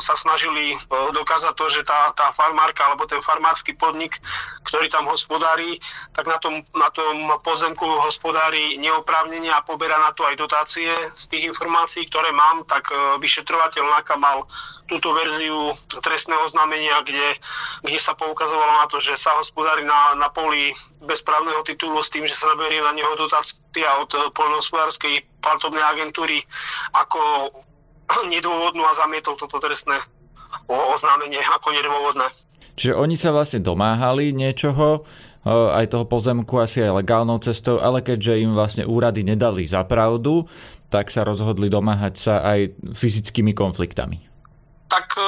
sa 0.03 0.19
snažili 0.19 0.75
e, 0.75 0.77
dokázať 1.15 1.55
to, 1.55 1.67
že 1.71 1.87
tá, 1.87 2.11
tá 2.19 2.35
farmárka 2.35 2.83
alebo 2.83 3.07
ten 3.07 3.23
farmársky 3.23 3.79
podnik, 3.79 4.19
ktorý 4.67 4.91
tam 4.91 5.07
hospodári, 5.07 5.79
tak 6.11 6.27
na 6.27 6.43
tom, 6.43 6.59
na 6.75 6.91
tom 6.91 7.39
pozemku 7.47 7.87
hospodári 8.03 8.75
neoprávnenie 8.83 9.55
a 9.55 9.63
poberá 9.63 10.03
na 10.03 10.11
to 10.11 10.27
aj 10.27 10.35
dotácie. 10.35 10.91
Z 11.15 11.31
tých 11.31 11.47
informácií, 11.55 12.03
ktoré 12.11 12.35
mám, 12.35 12.67
tak 12.67 12.91
vyšetrovateľ 13.23 13.95
NAKA 13.95 14.19
mal 14.19 14.43
túto 14.91 15.15
verziu 15.15 15.71
trestného 16.03 16.43
oznámenia, 16.43 16.99
kde, 17.07 17.39
kde 17.87 17.99
sa 18.03 18.19
poukazovalo 18.19 18.83
na 18.83 18.87
to, 18.91 18.99
že 18.99 19.15
sa 19.15 19.39
hospodári 19.39 19.87
na, 19.87 20.19
na 20.19 20.27
poli 20.33 20.75
bezprávneho 21.05 21.63
titulu 21.63 22.01
s 22.09 22.15
tým, 22.17 22.25
že 22.25 22.33
sa 22.33 22.49
naberie 22.49 22.81
na 22.81 22.97
neho 22.97 23.13
dotácia 23.21 23.89
od 24.01 24.09
eh, 24.17 24.33
poľnohospodárskej 24.33 25.45
platobnej 25.45 25.85
agentúry 25.85 26.41
ako 26.97 27.53
nedôvodnú 28.33 28.81
a 28.89 28.97
zamietol 28.97 29.37
toto 29.37 29.61
trestné 29.61 30.01
oznámenie 30.69 31.45
ako 31.45 31.77
nedôvodné. 31.77 32.25
Čiže 32.81 32.97
oni 32.97 33.21
sa 33.21 33.37
vlastne 33.37 33.61
domáhali 33.61 34.33
niečoho, 34.33 35.05
eh, 35.45 35.77
aj 35.85 35.93
toho 35.93 36.09
pozemku 36.09 36.57
asi 36.57 36.89
aj 36.89 37.05
legálnou 37.05 37.37
cestou, 37.45 37.85
ale 37.85 38.01
keďže 38.01 38.41
im 38.41 38.57
vlastne 38.57 38.89
úrady 38.89 39.21
nedali 39.21 39.69
za 39.69 39.85
pravdu, 39.85 40.49
tak 40.89 41.13
sa 41.13 41.21
rozhodli 41.21 41.69
domáhať 41.69 42.15
sa 42.17 42.35
aj 42.41 42.73
fyzickými 42.97 43.53
konfliktami 43.53 44.28
tak 44.89 45.15
e, 45.15 45.23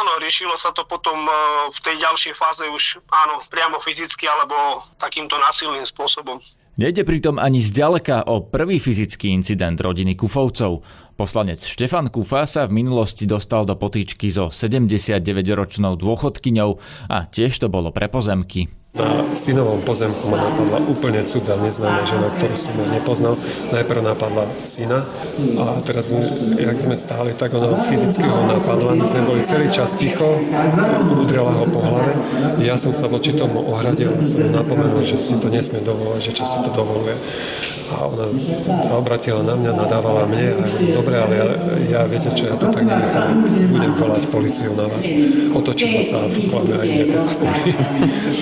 áno, 0.00 0.16
riešilo 0.18 0.56
sa 0.56 0.72
to 0.72 0.88
potom 0.88 1.28
e, 1.28 1.32
v 1.70 1.78
tej 1.84 1.96
ďalšej 2.00 2.34
fáze 2.34 2.64
už 2.64 3.04
áno, 3.12 3.38
priamo 3.52 3.76
fyzicky 3.78 4.24
alebo 4.24 4.80
takýmto 4.96 5.36
násilným 5.36 5.84
spôsobom. 5.84 6.40
Nejde 6.74 7.06
pritom 7.06 7.38
ani 7.38 7.62
zďaleka 7.62 8.26
o 8.26 8.42
prvý 8.42 8.82
fyzický 8.82 9.30
incident 9.30 9.78
rodiny 9.78 10.18
Kufovcov. 10.18 10.82
Poslanec 11.14 11.62
Štefan 11.62 12.10
Kufa 12.10 12.48
sa 12.50 12.66
v 12.66 12.82
minulosti 12.82 13.30
dostal 13.30 13.62
do 13.62 13.78
potýčky 13.78 14.34
so 14.34 14.50
79-ročnou 14.50 15.94
dôchodkyňou 15.94 16.70
a 17.06 17.16
tiež 17.30 17.62
to 17.62 17.70
bolo 17.70 17.94
pre 17.94 18.10
pozemky. 18.10 18.66
Na 18.94 19.18
synovom 19.34 19.82
pozemku 19.82 20.30
ma 20.30 20.38
napadla 20.38 20.78
úplne 20.86 21.26
cudzá 21.26 21.58
neznáma 21.58 22.06
žena, 22.06 22.30
ktorú 22.30 22.54
som 22.54 22.78
ja 22.78 22.86
nepoznal. 22.94 23.34
Najprv 23.74 24.06
napadla 24.06 24.46
syna 24.62 25.02
a 25.58 25.82
teraz, 25.82 26.14
jak 26.54 26.78
sme 26.78 26.94
stáli, 26.94 27.34
tak 27.34 27.58
ona 27.58 27.74
fyzicky 27.82 28.22
ho 28.22 28.46
napadla. 28.46 28.94
My 28.94 29.02
sme 29.02 29.26
boli 29.26 29.42
celý 29.42 29.66
čas 29.66 29.98
ticho, 29.98 30.38
udrela 31.10 31.50
ho 31.50 31.66
po 31.66 31.82
hlave. 31.82 32.14
Ja 32.62 32.78
som 32.78 32.94
sa 32.94 33.10
voči 33.10 33.34
tomu 33.34 33.66
ohradil 33.66 34.14
som 34.22 34.46
napomenul, 34.54 35.02
že 35.02 35.18
si 35.18 35.42
to 35.42 35.50
nesmie 35.50 35.82
dovolať, 35.82 36.30
že 36.30 36.32
čo 36.38 36.46
si 36.46 36.62
to 36.62 36.70
dovoluje. 36.70 37.18
A 37.94 38.02
ona 38.10 38.26
sa 38.84 38.94
obratila 38.98 39.40
na 39.46 39.54
mňa, 39.54 39.70
nadávala 39.70 40.26
mne 40.26 40.58
a 40.58 40.64
do 40.66 41.02
dobre, 41.04 41.14
ale 41.14 41.34
ja, 41.38 41.46
ja 41.86 42.00
viete 42.10 42.30
čo, 42.34 42.50
ja 42.50 42.56
to 42.58 42.66
tak 42.72 42.82
nenechám. 42.82 43.44
Budem 43.70 43.92
volať 43.94 44.22
policiu 44.34 44.72
na 44.74 44.90
vás. 44.90 45.06
Otočila 45.54 46.02
sa 46.02 46.16
a 46.24 46.26
fúkla 46.26 46.60
mi 46.66 46.72
aj 46.74 46.88
mne. 46.88 47.06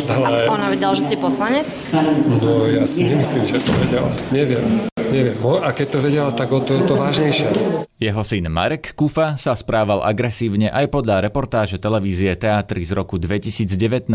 A 0.09 0.15
ona 0.49 0.67
vedela, 0.73 0.93
že 0.97 1.05
ste 1.05 1.17
poslanec? 1.21 1.67
No 2.41 2.65
ja 2.71 2.87
si 2.89 3.05
nemyslím, 3.05 3.45
že 3.45 3.61
to 3.61 3.73
vedela. 3.77 4.11
Neviem. 4.33 4.92
Neviem, 5.13 5.37
a 5.61 5.69
keď 5.77 5.87
to 5.93 5.99
vedela, 6.01 6.33
tak 6.33 6.49
o 6.49 6.65
to, 6.65 6.81
to 6.89 6.97
vážnejšia. 6.97 7.53
Jeho 8.01 8.23
syn 8.25 8.49
Marek 8.49 8.97
Kufa 8.97 9.37
sa 9.37 9.53
správal 9.53 10.01
agresívne 10.01 10.73
aj 10.73 10.89
podľa 10.89 11.21
reportáže 11.29 11.77
televízie 11.77 12.33
Teatry 12.33 12.81
z 12.81 12.97
roku 12.97 13.21
2019, 13.21 14.09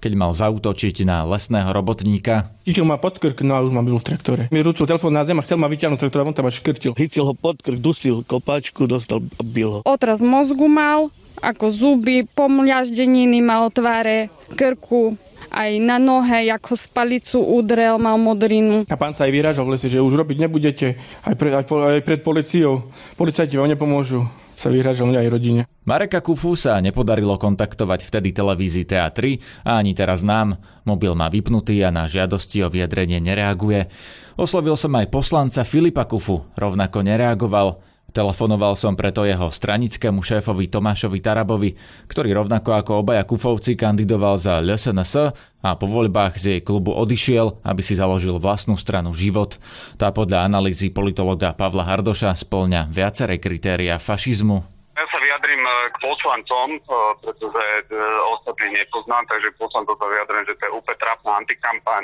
keď 0.00 0.12
mal 0.16 0.32
zautočiť 0.32 1.04
na 1.04 1.28
lesného 1.28 1.68
robotníka. 1.68 2.48
Chytil 2.64 2.88
ma 2.88 2.96
pod 2.96 3.20
krk, 3.20 3.44
no 3.44 3.60
a 3.60 3.62
už 3.62 3.76
ma 3.76 3.84
byl 3.84 4.00
v 4.00 4.06
traktore. 4.08 4.42
Mi 4.48 4.64
ručil 4.64 4.88
telefón 4.88 5.12
na 5.12 5.28
zem 5.28 5.36
a 5.36 5.44
chcel 5.44 5.60
ma 5.60 5.68
vyťahnuť 5.68 6.00
z 6.00 6.02
traktora, 6.08 6.24
on 6.24 6.32
tam 6.32 6.48
až 6.48 6.64
škrtil. 6.64 6.96
Chytil 6.96 7.28
ho 7.28 7.36
pod 7.36 7.60
krk, 7.60 7.76
dusil 7.76 8.24
kopáčku, 8.24 8.88
dostal 8.88 9.20
a 9.20 9.42
bil 9.44 9.68
ho. 9.68 9.78
Otraz 9.84 10.24
mozgu 10.24 10.64
mal, 10.64 11.12
ako 11.44 11.68
zuby, 11.68 12.24
pomľaždeniny 12.24 13.44
mal 13.44 13.68
tváre, 13.68 14.32
krku, 14.56 15.20
aj 15.52 15.70
na 15.78 16.00
nohe, 16.00 16.48
ako 16.48 16.74
spalicu 16.74 17.38
udrel, 17.38 18.00
mal 18.00 18.16
modrinu. 18.16 18.88
A 18.88 18.96
pán 18.96 19.12
sa 19.12 19.28
aj 19.28 19.32
vyražal 19.36 19.68
v 19.68 19.76
lese, 19.76 19.92
že 19.92 20.00
už 20.00 20.16
robiť 20.16 20.48
nebudete, 20.48 20.96
aj, 21.28 21.34
pre, 21.36 21.52
aj, 21.52 21.68
aj 21.68 22.02
pred 22.02 22.20
policiou. 22.24 22.88
Policajti 23.14 23.60
vám 23.60 23.68
nepomôžu 23.68 24.24
sa 24.62 24.70
vyhražal 24.70 25.10
mňa 25.10 25.26
aj 25.26 25.32
rodine. 25.32 25.60
Mareka 25.82 26.22
Kufu 26.22 26.54
sa 26.54 26.78
nepodarilo 26.78 27.34
kontaktovať 27.34 28.06
vtedy 28.06 28.30
televízii 28.30 28.86
TA3 28.86 29.18
a 29.66 29.82
ani 29.82 29.90
teraz 29.90 30.22
nám. 30.22 30.54
Mobil 30.86 31.10
má 31.18 31.26
vypnutý 31.26 31.82
a 31.82 31.90
na 31.90 32.06
žiadosti 32.06 32.62
o 32.62 32.70
vyjadrenie 32.70 33.18
nereaguje. 33.18 33.90
Oslovil 34.38 34.78
som 34.78 34.94
aj 34.94 35.10
poslanca 35.10 35.66
Filipa 35.66 36.06
Kufu, 36.06 36.46
rovnako 36.54 37.02
nereagoval. 37.02 37.91
Telefonoval 38.12 38.76
som 38.76 38.92
preto 38.92 39.24
jeho 39.24 39.48
stranickému 39.48 40.20
šéfovi 40.20 40.68
Tomášovi 40.68 41.18
Tarabovi, 41.24 41.72
ktorý 42.12 42.36
rovnako 42.36 42.76
ako 42.76 42.92
obaja 43.00 43.24
Kufovci 43.24 43.72
kandidoval 43.72 44.36
za 44.36 44.60
LSNS 44.60 45.32
a 45.64 45.68
po 45.80 45.88
voľbách 45.88 46.36
z 46.36 46.44
jej 46.44 46.60
klubu 46.60 46.92
odišiel, 46.92 47.64
aby 47.64 47.80
si 47.80 47.96
založil 47.96 48.36
vlastnú 48.36 48.76
stranu 48.76 49.16
Život. 49.16 49.56
Tá 49.96 50.12
podľa 50.12 50.44
analýzy 50.44 50.92
politologa 50.92 51.56
Pavla 51.56 51.88
Hardoša 51.88 52.36
spĺňa 52.36 52.92
viaceré 52.92 53.40
kritéria 53.40 53.96
fašizmu. 53.96 54.60
Ja 54.92 55.08
sa 55.08 55.16
vyjadrím 55.16 55.64
e, 55.64 55.72
k 55.88 55.96
poslancom, 56.04 56.68
e, 56.76 56.80
pretože 57.24 57.64
e, 57.88 57.96
ostatných 58.36 58.84
nepoznám, 58.84 59.24
takže 59.24 59.56
poslancom 59.56 59.96
sa 59.96 60.04
vyjadrím, 60.04 60.44
že 60.44 60.54
to 60.60 60.62
je 60.68 60.72
úplne 60.76 60.98
trápna 61.00 61.32
antikampaň 61.40 62.02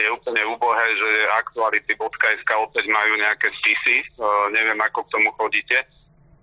je 0.00 0.10
úplne 0.10 0.42
úbohé, 0.48 0.86
že 0.96 1.10
aktuality.sk 1.44 2.50
opäť 2.56 2.84
majú 2.88 3.12
nejaké 3.20 3.52
spisy, 3.60 4.02
uh, 4.16 4.48
neviem 4.50 4.80
ako 4.80 5.04
k 5.04 5.12
tomu 5.12 5.28
chodíte, 5.36 5.78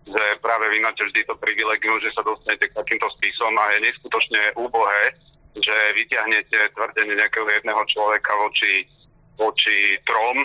že 0.07 0.23
práve 0.39 0.71
vy 0.71 0.79
máte 0.79 1.03
vždy 1.03 1.27
to 1.27 1.35
privilegium, 1.35 1.99
že 1.99 2.13
sa 2.15 2.23
dostanete 2.23 2.71
k 2.71 2.77
takýmto 2.77 3.11
spisom 3.19 3.51
a 3.59 3.75
je 3.75 3.91
neskutočne 3.91 4.41
úbohé, 4.55 5.17
že 5.57 5.75
vyťahnete 5.97 6.77
tvrdenie 6.77 7.17
nejakého 7.17 7.47
jedného 7.49 7.81
človeka 7.91 8.31
voči 8.39 8.87
voči 9.37 10.01
trom, 10.01 10.37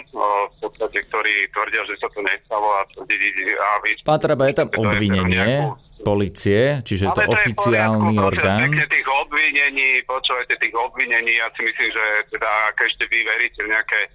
v 0.52 0.56
podstate, 0.60 1.00
ktorí 1.08 1.48
tvrdia, 1.50 1.82
že 1.88 1.96
sa 1.96 2.08
to 2.12 2.20
nestalo 2.20 2.68
a, 2.76 2.84
a 2.84 3.68
vy... 3.80 3.90
Pán 4.04 4.20
Traba, 4.20 4.44
je 4.52 4.54
tam 4.60 4.68
obvinenie, 4.68 5.72
policie, 6.04 6.82
čiže 6.84 7.08
je 7.08 7.14
to 7.14 7.24
oficiálny 7.30 8.14
poriadku, 8.18 8.28
orgán. 8.28 8.60
Pekne 8.68 8.86
tých 8.90 9.08
obvinení, 9.08 9.88
počúvajte 10.04 10.54
tých 10.58 10.74
obvinení, 10.76 11.32
ja 11.38 11.48
si 11.54 11.62
myslím, 11.64 11.88
že 11.88 12.04
teda 12.36 12.50
ak 12.74 12.78
ešte 12.84 13.04
vy 13.08 13.18
veríte 13.22 13.60
v 13.64 13.68
nejaké 13.70 14.00
e, 14.04 14.08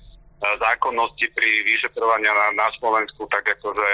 zákonnosti 0.61 1.25
pri 1.31 1.49
vyšetrovaní 1.63 2.27
na, 2.27 2.47
na 2.53 2.67
Slovensku, 2.77 3.25
tak 3.31 3.47
akože 3.47 3.89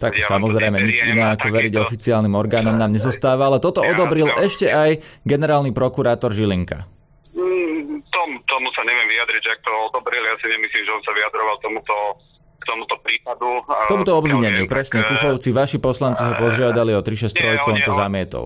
tak 0.00 0.16
ja 0.16 0.32
samozrejme, 0.32 0.80
nič 0.80 1.12
iné 1.12 1.36
ako 1.36 1.52
veriť 1.52 1.72
to... 1.76 1.80
oficiálnym 1.84 2.32
orgánom 2.32 2.72
nám 2.72 2.88
nezostáva, 2.88 3.52
ale 3.52 3.60
toto 3.60 3.84
ja, 3.84 3.92
odobril 3.92 4.32
ja, 4.32 4.48
ešte 4.48 4.72
aj 4.72 5.04
generálny 5.28 5.76
prokurátor 5.76 6.32
Žilinka. 6.32 6.88
Mm, 7.30 8.02
tom, 8.10 8.28
tomu 8.50 8.68
sa 8.74 8.82
neviem 8.82 9.06
vyjadriť, 9.06 9.44
ak 9.54 9.60
to 9.62 9.72
odobril, 9.86 10.22
ja 10.26 10.34
si 10.42 10.50
nemyslím, 10.50 10.82
že 10.82 10.92
on 10.92 11.02
sa 11.06 11.12
vyjadroval 11.14 11.56
tomuto 11.62 11.94
k 12.60 12.64
tomuto 12.68 12.94
prípadu. 13.00 13.64
Tomuto 13.88 14.12
obvineniu, 14.20 14.68
presne. 14.68 15.00
Tak, 15.00 15.16
Kufovci, 15.16 15.48
vaši 15.48 15.78
poslanci 15.80 16.20
ho 16.20 16.36
požiadali 16.36 16.92
o 16.92 17.00
363, 17.00 17.64
on 17.64 17.76
to 17.80 17.92
zamietol. 17.96 18.44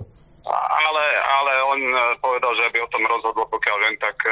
Ale, 0.54 1.04
ale 1.18 1.52
on 1.66 1.80
e, 1.82 1.98
povedal, 2.22 2.52
že 2.54 2.68
by 2.70 2.78
o 2.84 2.92
tom 2.92 3.02
rozhodol, 3.10 3.48
pokiaľ 3.50 3.76
viem, 3.82 3.96
tak 3.98 4.14
e, 4.22 4.30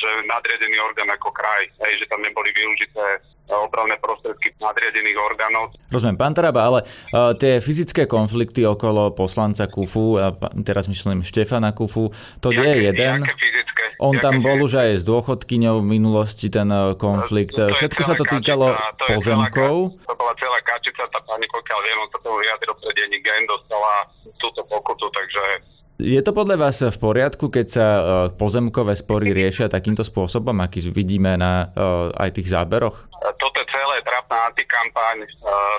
že 0.00 0.10
nadriadený 0.26 0.76
orgán 0.82 1.10
ako 1.14 1.30
kraj, 1.30 1.62
hej, 1.86 2.02
že 2.02 2.08
tam 2.10 2.24
neboli 2.24 2.50
využité 2.50 3.22
opravné 3.48 3.96
prostriedky 3.98 4.52
nadriadených 4.60 5.18
orgánov. 5.18 5.72
Rozumiem, 5.88 6.20
pán 6.20 6.36
Taraba, 6.36 6.60
ale 6.68 6.78
uh, 6.84 7.32
tie 7.32 7.64
fyzické 7.64 8.04
konflikty 8.04 8.68
okolo 8.68 9.16
poslanca 9.16 9.64
Kufu, 9.66 10.20
a 10.20 10.36
teraz 10.62 10.86
myslím 10.88 11.24
Štefana 11.24 11.72
Kufu, 11.72 12.12
to 12.44 12.52
nie 12.52 12.68
je 12.68 12.92
jeden. 12.92 13.24
fyzické? 13.24 13.84
On 13.98 14.14
tam 14.14 14.46
bol 14.46 14.62
už 14.62 14.78
aj 14.78 14.90
s 15.00 15.04
dôchodkyňou 15.04 15.82
v 15.82 15.86
minulosti 15.98 16.46
ten 16.46 16.70
konflikt. 17.02 17.58
To 17.58 17.74
Všetko 17.74 18.02
sa 18.06 18.14
to 18.14 18.22
týkalo 18.22 18.70
kačica, 18.70 18.94
to 18.94 19.04
pozemkov. 19.10 19.74
Celá, 19.90 20.06
to 20.06 20.14
bola 20.14 20.32
celá 20.38 20.58
kačica, 20.62 21.02
tá 21.10 21.20
pani, 21.26 21.46
pokiaľ 21.50 21.78
viem, 21.82 21.98
on 21.98 22.08
sa 22.14 22.18
tomu 22.22 22.36
vyjadril 22.38 22.74
pre 22.78 22.90
denní 22.94 23.18
gen, 23.18 23.42
dostala 23.50 24.06
túto 24.38 24.62
pokutu, 24.70 25.10
takže 25.10 25.44
je 25.98 26.20
to 26.22 26.30
podľa 26.30 26.56
vás 26.56 26.78
v 26.78 26.98
poriadku, 26.98 27.50
keď 27.50 27.66
sa 27.66 27.86
pozemkové 28.38 28.94
spory 28.94 29.34
riešia 29.34 29.66
takýmto 29.66 30.06
spôsobom, 30.06 30.54
aký 30.62 30.78
vidíme 30.94 31.34
na 31.34 31.74
aj 32.14 32.38
tých 32.38 32.54
záberoch? 32.54 33.10
Toto 33.18 33.58
je 33.58 33.66
celé 33.66 33.98
trápna 34.06 34.46
antikampaň 34.46 35.26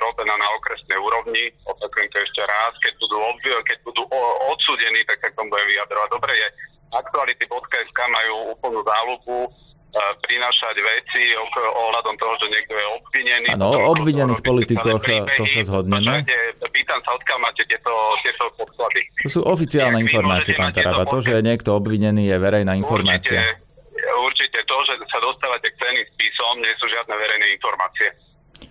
robená 0.03 0.35
na 0.35 0.47
okresnej 0.59 0.99
úrovni. 0.99 1.47
Opakujem 1.63 2.11
to 2.11 2.19
ešte 2.19 2.43
raz. 2.43 2.75
Keď 2.83 2.93
budú, 2.99 3.17
keď 3.63 3.77
budú 3.87 4.03
odsudení, 4.51 5.07
tak 5.07 5.23
sa 5.23 5.31
k 5.31 5.37
tomu 5.39 5.55
budem 5.55 5.67
vyjadrovať. 5.71 6.09
Dobre 6.11 6.33
je, 6.35 6.47
aktuality.sk 6.91 7.99
majú 8.11 8.35
úplnú 8.59 8.79
záľubu 8.83 9.37
prinášať 9.97 10.75
veci 10.77 11.33
ohľadom 11.57 12.15
toho, 12.17 12.33
že 12.37 12.47
niekto 12.53 12.73
je 12.77 12.85
obvinený. 13.01 13.47
Áno, 13.57 13.65
o 13.73 13.79
obvinených 13.97 14.41
politikoch 14.45 15.01
to 15.01 15.43
sa 15.49 15.61
zhodneme. 15.65 16.23
pýtam 16.69 16.99
sa, 17.01 17.17
odkiaľ 17.17 17.39
máte 17.41 17.65
tieto, 17.65 17.91
tieto 18.21 18.45
podklady. 18.55 19.01
To 19.25 19.29
sú 19.29 19.41
oficiálne 19.45 19.99
informácie, 20.05 20.53
pán 20.53 20.71
Taraba. 20.71 21.09
To, 21.09 21.19
že 21.19 21.37
je 21.37 21.41
niekto 21.41 21.73
obvinený, 21.73 22.29
je 22.29 22.37
verejná 22.37 22.77
informácia. 22.77 23.41
Určite, 23.41 24.13
určite 24.21 24.59
to, 24.69 24.77
že 24.85 24.93
sa 25.09 25.19
dostávate 25.21 25.67
k 25.73 25.75
ceným 25.81 26.05
spisom, 26.13 26.53
nie 26.61 26.73
sú 26.77 26.85
žiadne 26.87 27.13
verejné 27.13 27.45
informácie. 27.57 28.07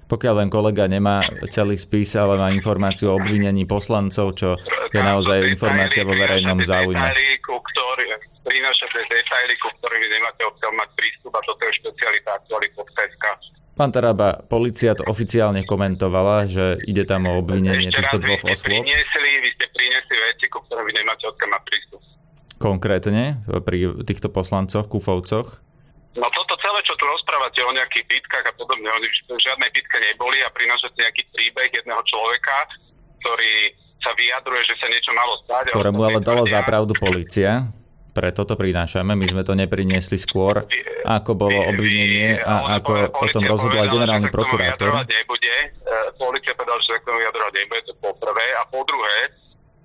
Pokiaľ 0.08 0.34
len 0.40 0.48
kolega 0.48 0.88
nemá 0.88 1.20
celý 1.52 1.76
spis, 1.76 2.16
ale 2.16 2.40
má 2.40 2.48
informáciu 2.48 3.12
o 3.12 3.20
obvinení 3.20 3.68
poslancov, 3.68 4.40
čo 4.40 4.56
je 4.88 5.00
naozaj 5.00 5.52
informácia 5.52 6.00
vo 6.00 6.16
verejnom 6.16 6.64
záujme. 6.64 6.96
Detaily, 6.96 7.36
prinášate 8.48 8.98
detaily, 9.12 9.54
ku 9.60 9.68
ktorým 9.76 10.02
nemáte 10.08 10.42
odkiaľ 10.48 10.72
mať 10.80 10.88
prístup 10.96 11.32
a 11.36 11.40
toto 11.44 11.62
je 11.68 11.72
špecialita 11.84 12.30
aktuality.sk. 12.40 13.24
Pán 13.78 13.94
Taraba, 13.94 14.42
policia 14.42 14.98
to 14.98 15.06
oficiálne 15.06 15.62
komentovala, 15.62 16.50
že 16.50 16.82
ide 16.82 17.06
tam 17.06 17.30
o 17.30 17.38
obvinenie 17.38 17.94
Ešte 17.94 18.02
týchto 18.02 18.18
dvoch 18.26 18.42
osôb. 18.42 18.66
Priniesli, 18.66 19.30
vy 19.38 19.50
ste 19.54 19.66
priniesli 19.70 20.16
veci, 20.18 20.44
ku 20.50 20.58
ktorým 20.66 20.82
vy 20.82 20.92
nemáte 20.98 21.24
odkiaľ 21.30 21.50
mať 21.54 21.62
prístup. 21.62 22.00
Konkrétne 22.58 23.46
pri 23.62 24.02
týchto 24.02 24.34
poslancoch, 24.34 24.90
kufovcoch? 24.90 25.62
No 26.18 26.26
toto 26.34 26.58
celé, 26.58 26.82
čo 26.82 26.98
tu 26.98 27.06
rozprávate 27.06 27.62
o 27.62 27.70
nejakých 27.70 28.02
bitkách 28.10 28.50
a 28.50 28.52
podobne, 28.58 28.90
oni 28.90 29.06
v 29.06 29.38
žiadnej 29.38 29.70
bitke 29.70 29.94
neboli 30.02 30.42
a 30.42 30.50
prinášate 30.50 30.98
nejaký 30.98 31.22
príbeh 31.30 31.70
jedného 31.70 32.02
človeka, 32.02 32.66
ktorý 33.22 33.54
sa 34.02 34.10
vyjadruje, 34.18 34.62
že 34.66 34.74
sa 34.82 34.86
niečo 34.90 35.12
malo 35.14 35.38
stať. 35.46 35.70
Ktorému 35.70 36.02
ale 36.02 36.18
dalo 36.18 36.42
zapravdu 36.50 36.98
policia 36.98 37.70
preto 38.18 38.42
to 38.42 38.58
prinášame. 38.58 39.14
My 39.14 39.30
sme 39.30 39.46
to 39.46 39.54
nepriniesli 39.54 40.18
skôr, 40.18 40.66
ako 41.06 41.38
bolo 41.38 41.70
obvinenie 41.70 42.42
a 42.42 42.82
ako 42.82 43.14
o 43.14 43.26
tom 43.30 43.46
rozhodol 43.46 43.78
aj 43.78 43.94
generálny 43.94 44.28
prokurátor. 44.34 45.06
Nebude. 45.06 45.54
E, 45.54 45.94
policia 46.18 46.50
povedala, 46.58 46.82
že 46.82 46.90
sa 46.90 46.98
k 46.98 47.06
tomu 47.06 47.22
vyjadrovať 47.22 47.52
nebude, 47.54 47.80
to 47.86 47.94
po 48.02 48.10
prvé. 48.18 48.46
A 48.58 48.66
po 48.66 48.82
druhé, 48.82 49.30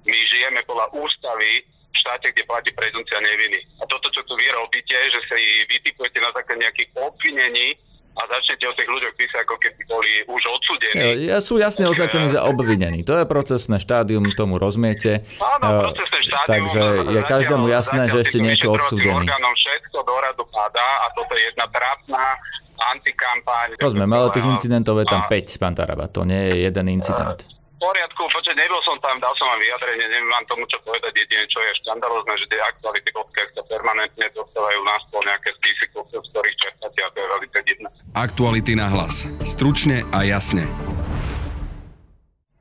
my 0.09 0.17
žijeme 0.17 0.65
podľa 0.65 0.89
ústavy 0.97 1.61
v 1.69 1.95
štáte, 2.01 2.33
kde 2.33 2.49
platí 2.49 2.73
prezumcia 2.73 3.21
neviny. 3.21 3.61
A 3.77 3.85
toto, 3.85 4.09
čo 4.09 4.25
tu 4.25 4.33
vy 4.33 4.49
robíte, 4.49 4.97
že 5.13 5.19
sa 5.29 5.37
vytipujete 5.69 6.17
na 6.17 6.33
základe 6.33 6.65
nejakých 6.65 6.89
obvinení, 6.97 7.77
a 8.13 8.21
začnete 8.29 8.63
o 8.69 8.73
tých 8.77 8.89
ľuďoch 8.89 9.13
písať, 9.17 9.39
ako 9.41 9.55
keby 9.57 9.81
boli 9.89 10.11
už 10.29 10.41
odsudení. 10.45 11.25
Ja, 11.25 11.41
sú 11.41 11.57
jasne 11.57 11.89
označení 11.89 12.29
za 12.29 12.45
obvinení. 12.45 13.01
To 13.05 13.17
je 13.17 13.25
procesné 13.25 13.81
štádium, 13.81 14.29
tomu 14.37 14.61
rozumiete. 14.61 15.25
Áno, 15.41 15.89
procesné 15.89 16.19
štádium. 16.29 16.47
Takže 16.47 16.83
je 17.09 17.21
každému 17.25 17.65
jasné, 17.73 18.01
že 18.13 18.17
ešte 18.21 18.37
nie 18.37 18.53
sú 18.53 18.69
odsudení. 18.69 19.25
Orgánom 19.25 19.53
všetko 19.57 19.97
do 20.05 20.15
radu 20.21 20.43
padá 20.53 20.89
a 21.03 21.05
toto 21.17 21.33
je 21.33 21.43
jedna 21.49 21.65
trápna 21.73 22.37
antikampaň. 22.93 23.67
Rozumiem, 23.81 24.11
ale 24.13 24.27
tých 24.35 24.47
incidentov 24.49 25.01
je 25.01 25.07
tam 25.09 25.25
5, 25.25 25.61
pán 25.61 25.73
Taraba. 25.73 26.05
To 26.13 26.21
nie 26.27 26.41
je 26.53 26.55
jeden 26.69 26.85
incident 26.93 27.53
poriadku, 27.83 28.21
počkaj, 28.31 28.55
nebol 28.55 28.79
som 28.87 28.95
tam, 29.03 29.19
dal 29.19 29.35
som 29.35 29.51
vám 29.51 29.59
vyjadrenie, 29.59 30.07
neviem 30.07 30.31
vám 30.31 30.47
tomu, 30.47 30.63
čo 30.71 30.79
povedať. 30.87 31.11
Jedine, 31.19 31.43
čo 31.51 31.59
je 31.59 31.71
škandalozne, 31.83 32.33
že 32.39 32.47
tie 32.47 32.59
aktuality 32.63 33.11
podcast 33.11 33.51
sa 33.59 33.63
permanentne 33.67 34.25
dostávajú 34.31 34.79
na 34.87 34.95
stôl 35.03 35.23
nejaké 35.27 35.51
spisy, 35.59 35.85
z 35.91 36.27
ktorých 36.31 36.57
čerpáte 36.63 36.99
a 37.03 37.09
to 37.11 37.17
je 37.19 37.27
veľmi 37.27 37.47
divné. 37.67 37.89
Aktuality 38.13 38.77
na 38.77 38.93
hlas. 38.93 39.25
Stručne 39.41 40.05
a 40.13 40.21
jasne. 40.21 40.69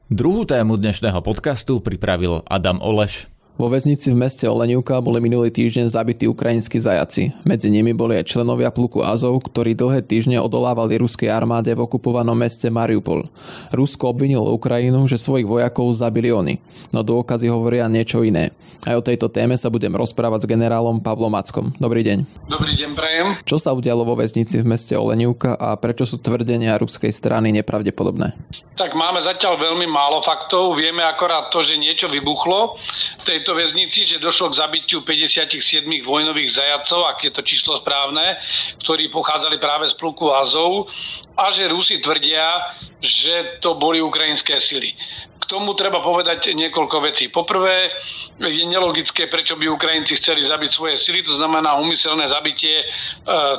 Druhú 0.09 0.49
tému 0.49 0.81
dnešného 0.81 1.21
podcastu 1.21 1.77
pripravil 1.77 2.41
Adam 2.49 2.81
Oleš. 2.81 3.29
Vo 3.61 3.69
väznici 3.69 4.09
v 4.09 4.17
meste 4.17 4.49
Olenivka 4.49 4.97
boli 5.05 5.21
minulý 5.21 5.53
týždeň 5.53 5.93
zabití 5.93 6.25
ukrajinskí 6.25 6.81
zajaci. 6.81 7.37
Medzi 7.45 7.69
nimi 7.69 7.93
boli 7.93 8.17
aj 8.17 8.33
členovia 8.33 8.73
pluku 8.73 9.05
Azov, 9.05 9.45
ktorí 9.45 9.77
dlhé 9.77 10.01
týždne 10.01 10.41
odolávali 10.41 10.97
ruskej 10.97 11.29
armáde 11.29 11.77
v 11.77 11.85
okupovanom 11.85 12.33
meste 12.33 12.73
Mariupol. 12.73 13.29
Rusko 13.77 14.17
obvinilo 14.17 14.57
Ukrajinu, 14.57 15.05
že 15.05 15.21
svojich 15.21 15.45
vojakov 15.45 15.93
zabili 15.93 16.33
oni, 16.33 16.65
no 16.97 17.05
dôkazy 17.05 17.53
hovoria 17.53 17.93
niečo 17.93 18.25
iné. 18.25 18.57
Aj 18.89 18.97
o 18.97 19.05
tejto 19.05 19.29
téme 19.29 19.61
sa 19.61 19.69
budem 19.69 19.93
rozprávať 19.93 20.49
s 20.49 20.51
generálom 20.51 21.05
Pavlom 21.05 21.37
Mackom. 21.37 21.77
Dobrý 21.77 22.01
deň. 22.09 22.49
Dobrý 22.49 22.72
deň, 22.83 22.93
prajem. 22.99 23.27
Čo 23.47 23.63
sa 23.63 23.71
udialo 23.71 24.03
vo 24.03 24.19
väznici 24.19 24.59
v 24.59 24.67
meste 24.67 24.99
Olenivka 24.99 25.55
a 25.55 25.79
prečo 25.79 26.03
sú 26.03 26.19
tvrdenia 26.19 26.75
ruskej 26.75 27.15
strany 27.15 27.55
nepravdepodobné? 27.55 28.35
Tak 28.75 28.99
máme 28.99 29.23
zatiaľ 29.23 29.63
veľmi 29.63 29.87
málo 29.87 30.19
faktov. 30.27 30.75
Vieme 30.75 31.07
akorát 31.07 31.55
to, 31.55 31.63
že 31.63 31.79
niečo 31.79 32.11
vybuchlo 32.11 32.75
v 33.23 33.25
tejto 33.25 33.55
väznici, 33.55 34.03
že 34.03 34.19
došlo 34.19 34.51
k 34.51 34.59
zabitiu 34.59 35.07
57 35.07 35.87
vojnových 36.03 36.51
zajacov, 36.59 37.07
ak 37.15 37.19
je 37.23 37.31
to 37.31 37.43
číslo 37.47 37.79
správne, 37.79 38.43
ktorí 38.83 39.15
pochádzali 39.15 39.63
práve 39.63 39.87
z 39.87 39.95
pluku 39.95 40.35
Azov 40.35 40.91
a 41.37 41.45
že 41.53 41.73
Rusi 41.73 41.99
tvrdia, 41.99 42.61
že 43.01 43.59
to 43.65 43.75
boli 43.77 44.01
ukrajinské 44.05 44.61
sily 44.61 44.93
tomu 45.53 45.77
treba 45.77 46.01
povedať 46.01 46.49
niekoľko 46.57 47.13
vecí. 47.13 47.29
Poprvé, 47.29 47.93
je 48.41 48.65
nelogické, 48.65 49.29
prečo 49.29 49.53
by 49.61 49.69
Ukrajinci 49.69 50.17
chceli 50.17 50.41
zabiť 50.41 50.71
svoje 50.73 50.97
sily, 50.97 51.21
to 51.21 51.37
znamená 51.37 51.77
umyselné 51.77 52.25
zabitie 52.33 52.81
e, 52.81 52.85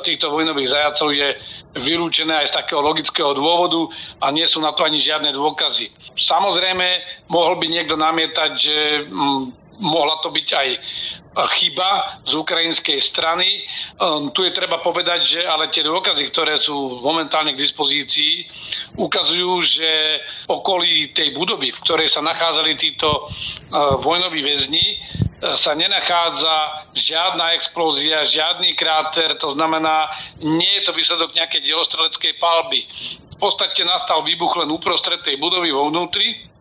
týchto 0.02 0.34
vojnových 0.34 0.74
zajacov 0.74 1.14
je 1.14 1.38
vylúčené 1.78 2.34
aj 2.42 2.50
z 2.50 2.56
takého 2.58 2.82
logického 2.82 3.30
dôvodu 3.38 3.86
a 4.26 4.34
nie 4.34 4.42
sú 4.50 4.58
na 4.58 4.74
to 4.74 4.82
ani 4.82 4.98
žiadne 4.98 5.30
dôkazy. 5.30 5.94
Samozrejme, 6.18 6.86
mohol 7.30 7.62
by 7.62 7.66
niekto 7.70 7.94
namietať, 7.94 8.50
že 8.58 8.78
mm, 9.06 9.63
mohla 9.78 10.20
to 10.22 10.30
byť 10.30 10.48
aj 10.54 10.68
chyba 11.34 11.90
z 12.24 12.32
ukrajinskej 12.34 12.98
strany. 13.02 13.66
Ehm, 13.98 14.30
tu 14.30 14.46
je 14.46 14.54
treba 14.54 14.78
povedať, 14.78 15.26
že 15.26 15.40
ale 15.42 15.70
tie 15.70 15.82
dôkazy, 15.82 16.30
ktoré 16.30 16.58
sú 16.62 17.02
momentálne 17.02 17.52
k 17.54 17.62
dispozícii, 17.62 18.46
ukazujú, 18.94 19.52
že 19.66 19.90
okolí 20.46 21.10
tej 21.10 21.34
budovy, 21.34 21.74
v 21.74 21.82
ktorej 21.82 22.08
sa 22.10 22.22
nachádzali 22.22 22.78
títo 22.78 23.26
ehm, 23.26 23.98
vojnoví 24.02 24.46
väzni, 24.46 25.02
ehm, 25.42 25.58
sa 25.58 25.74
nenachádza 25.74 26.86
žiadna 26.94 27.58
explózia, 27.58 28.30
žiadny 28.30 28.78
kráter, 28.78 29.34
to 29.42 29.50
znamená, 29.52 30.06
nie 30.38 30.70
je 30.80 30.86
to 30.86 30.92
výsledok 30.94 31.34
nejakej 31.34 31.66
dielostreleckej 31.66 32.32
palby. 32.38 32.86
V 33.34 33.38
podstate 33.42 33.82
nastal 33.82 34.22
výbuch 34.22 34.54
len 34.54 34.70
uprostred 34.70 35.20
tej 35.26 35.36
budovy 35.42 35.74
vo 35.74 35.90
vnútri 35.90 36.53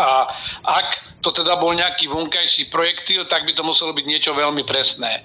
a 0.00 0.32
ak 0.64 1.20
to 1.20 1.30
teda 1.36 1.60
bol 1.60 1.76
nejaký 1.76 2.08
vonkajší 2.08 2.72
projektil, 2.72 3.28
tak 3.28 3.44
by 3.44 3.52
to 3.52 3.60
muselo 3.60 3.92
byť 3.92 4.06
niečo 4.08 4.32
veľmi 4.32 4.64
presné. 4.64 5.20
E, 5.20 5.22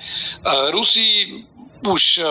Rusi 0.76 1.40
už 1.88 2.04
e, 2.20 2.24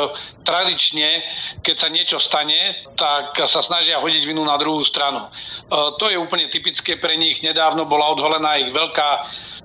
tradične, 0.45 1.25
keď 1.65 1.77
sa 1.81 1.89
niečo 1.89 2.19
stane, 2.21 2.85
tak 3.01 3.41
sa 3.49 3.65
snažia 3.65 4.03
hodiť 4.05 4.29
vinu 4.29 4.45
na 4.45 4.61
druhú 4.61 4.85
stranu. 4.85 5.25
E, 5.25 5.31
to 5.97 6.13
je 6.13 6.21
úplne 6.21 6.53
typické 6.53 7.01
pre 7.01 7.17
nich. 7.17 7.41
Nedávno 7.41 7.89
bola 7.89 8.13
odholená 8.13 8.61
ich 8.61 8.69
veľká 8.69 9.11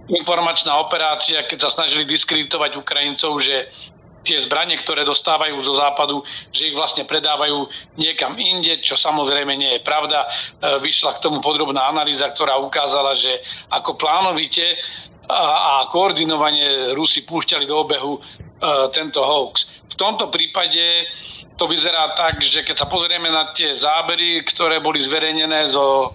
informačná 0.09 0.79
operácia, 0.79 1.43
keď 1.43 1.67
sa 1.67 1.83
snažili 1.83 2.07
diskreditovať 2.07 2.79
Ukrajincov, 2.79 3.43
že 3.43 3.67
tie 4.29 4.37
zbranie, 4.45 4.77
ktoré 4.77 5.01
dostávajú 5.01 5.57
zo 5.65 5.73
západu, 5.73 6.21
že 6.53 6.69
ich 6.69 6.77
vlastne 6.77 7.09
predávajú 7.09 7.65
niekam 7.97 8.37
inde, 8.37 8.77
čo 8.85 8.93
samozrejme 8.93 9.57
nie 9.57 9.81
je 9.81 9.81
pravda. 9.81 10.29
E, 10.61 10.77
vyšla 10.77 11.17
k 11.17 11.23
tomu 11.25 11.41
podrobná 11.41 11.89
analýza, 11.89 12.29
ktorá 12.29 12.61
ukázala, 12.61 13.17
že 13.17 13.41
ako 13.73 13.97
plánovite 13.97 14.77
a 15.29 15.85
koordinovanie 15.93 16.93
Rusi 16.97 17.21
púšťali 17.25 17.65
do 17.65 17.81
obehu 17.81 18.17
e, 18.17 18.21
tento 18.93 19.21
hoax. 19.21 19.85
V 19.89 19.95
tomto 19.97 20.29
prípade 20.29 21.09
to 21.57 21.67
vyzerá 21.67 22.13
tak, 22.15 22.41
že 22.41 22.63
keď 22.63 22.85
sa 22.85 22.87
pozrieme 22.87 23.29
na 23.29 23.51
tie 23.53 23.73
zábery, 23.73 24.45
ktoré 24.47 24.79
boli 24.79 25.01
zverejnené 25.01 25.69
zo 25.73 26.13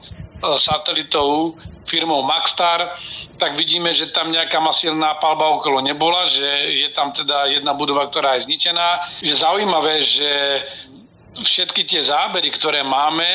satelitov 0.60 1.56
firmou 1.84 2.24
Maxstar, 2.24 2.96
tak 3.36 3.56
vidíme, 3.60 3.92
že 3.92 4.10
tam 4.10 4.32
nejaká 4.32 4.56
masívna 4.60 5.14
palba 5.20 5.60
okolo 5.60 5.84
nebola, 5.84 6.26
že 6.32 6.48
je 6.80 6.88
tam 6.96 7.12
teda 7.12 7.52
jedna 7.52 7.76
budova, 7.76 8.08
ktorá 8.08 8.40
je 8.40 8.48
zničená. 8.48 9.20
Je 9.20 9.34
zaujímavé, 9.36 10.00
že 10.00 10.30
všetky 11.34 11.90
tie 11.90 11.98
zábery, 12.06 12.46
ktoré 12.54 12.86
máme, 12.86 13.26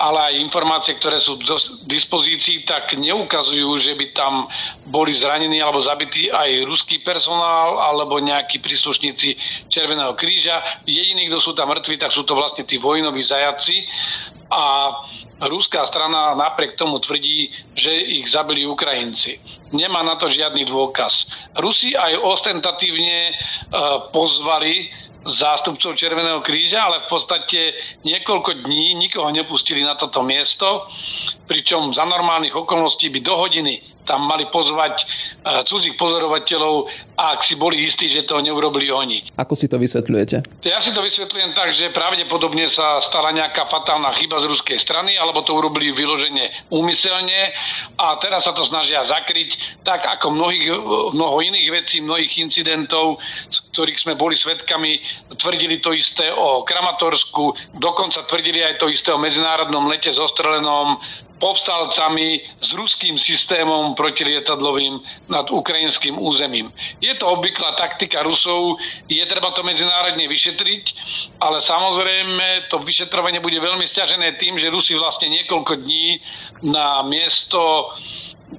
ale 0.00 0.32
aj 0.32 0.40
informácie, 0.40 0.96
ktoré 0.96 1.20
sú 1.20 1.36
v 1.36 1.44
dispozícii, 1.84 2.64
tak 2.64 2.96
neukazujú, 2.96 3.68
že 3.76 3.92
by 3.92 4.06
tam 4.16 4.48
boli 4.88 5.12
zranení 5.12 5.60
alebo 5.60 5.84
zabití 5.84 6.32
aj 6.32 6.64
ruský 6.64 7.04
personál 7.04 7.76
alebo 7.76 8.16
nejakí 8.16 8.56
príslušníci 8.56 9.36
Červeného 9.68 10.16
kríža. 10.16 10.64
Jediní, 10.88 11.28
kto 11.28 11.44
sú 11.44 11.52
tam 11.52 11.68
mŕtvi, 11.68 12.00
tak 12.00 12.16
sú 12.16 12.24
to 12.24 12.32
vlastne 12.32 12.64
tí 12.64 12.80
vojnoví 12.80 13.20
zajaci. 13.20 13.84
A 14.52 14.92
ruská 15.48 15.88
strana 15.88 16.36
napriek 16.36 16.76
tomu 16.76 17.00
tvrdí, 17.00 17.48
že 17.72 17.88
ich 17.88 18.28
zabili 18.28 18.68
Ukrajinci. 18.68 19.40
Nemá 19.72 20.04
na 20.04 20.20
to 20.20 20.28
žiadny 20.28 20.68
dôkaz. 20.68 21.32
Rusi 21.56 21.96
aj 21.96 22.20
ostentatívne 22.20 23.32
e, 23.32 23.34
pozvali 24.12 24.92
zástupcov 25.24 25.94
Červeného 25.94 26.42
kríža, 26.42 26.82
ale 26.82 27.06
v 27.06 27.10
podstate 27.10 27.60
niekoľko 28.02 28.66
dní 28.66 28.98
nikoho 28.98 29.30
nepustili 29.30 29.86
na 29.86 29.94
toto 29.94 30.20
miesto, 30.22 30.90
pričom 31.46 31.94
za 31.94 32.02
normálnych 32.02 32.54
okolností 32.54 33.08
by 33.08 33.20
do 33.22 33.34
hodiny 33.38 33.78
tam 34.02 34.26
mali 34.26 34.46
pozvať 34.50 35.02
e, 35.02 35.04
cudzích 35.66 35.94
pozorovateľov, 35.94 36.90
ak 37.18 37.46
si 37.46 37.54
boli 37.54 37.86
istí, 37.86 38.10
že 38.10 38.26
to 38.26 38.42
neurobili 38.42 38.90
oni. 38.90 39.22
Ako 39.38 39.54
si 39.54 39.70
to 39.70 39.78
vysvetľujete? 39.78 40.66
Ja 40.66 40.82
si 40.82 40.90
to 40.90 41.02
vysvetľujem 41.02 41.54
tak, 41.54 41.70
že 41.74 41.94
pravdepodobne 41.94 42.66
sa 42.66 42.98
stala 43.04 43.30
nejaká 43.30 43.70
fatálna 43.70 44.10
chyba 44.18 44.42
z 44.42 44.50
ruskej 44.50 44.78
strany, 44.78 45.14
alebo 45.14 45.46
to 45.46 45.54
urobili 45.54 45.94
vyloženie 45.94 46.50
úmyselne 46.74 47.54
a 47.98 48.18
teraz 48.18 48.44
sa 48.46 48.52
to 48.52 48.66
snažia 48.66 49.06
zakryť, 49.06 49.82
tak 49.86 50.02
ako 50.02 50.34
mnohých, 50.34 50.66
mnoho 51.14 51.36
iných 51.42 51.68
vecí, 51.70 52.02
mnohých 52.02 52.42
incidentov, 52.42 53.22
z 53.50 53.58
ktorých 53.70 53.98
sme 54.02 54.14
boli 54.18 54.34
svetkami, 54.34 54.98
tvrdili 55.38 55.78
to 55.78 55.94
isté 55.94 56.26
o 56.34 56.66
Kramatorsku, 56.66 57.78
dokonca 57.78 58.26
tvrdili 58.26 58.66
aj 58.66 58.82
to 58.82 58.90
isté 58.90 59.14
o 59.14 59.20
medzinárodnom 59.20 59.86
lete 59.86 60.10
zostrelenom 60.10 60.98
povstalcami 61.42 62.46
s 62.62 62.70
ruským 62.70 63.18
systémom 63.18 63.98
protilietadlovým 63.98 65.02
nad 65.26 65.50
ukrajinským 65.50 66.14
územím. 66.14 66.70
Je 67.02 67.10
to 67.18 67.26
obvyklá 67.34 67.74
taktika 67.74 68.22
Rusov, 68.22 68.78
je 69.10 69.26
treba 69.26 69.50
to 69.50 69.66
medzinárodne 69.66 70.22
vyšetriť, 70.30 70.84
ale 71.42 71.58
samozrejme 71.58 72.70
to 72.70 72.78
vyšetrovanie 72.78 73.42
bude 73.42 73.58
veľmi 73.58 73.82
stiažené 73.82 74.38
tým, 74.38 74.54
že 74.54 74.70
Rusi 74.70 74.94
vlastne 74.94 75.34
niekoľko 75.34 75.82
dní 75.82 76.22
na 76.62 77.02
miesto 77.02 77.90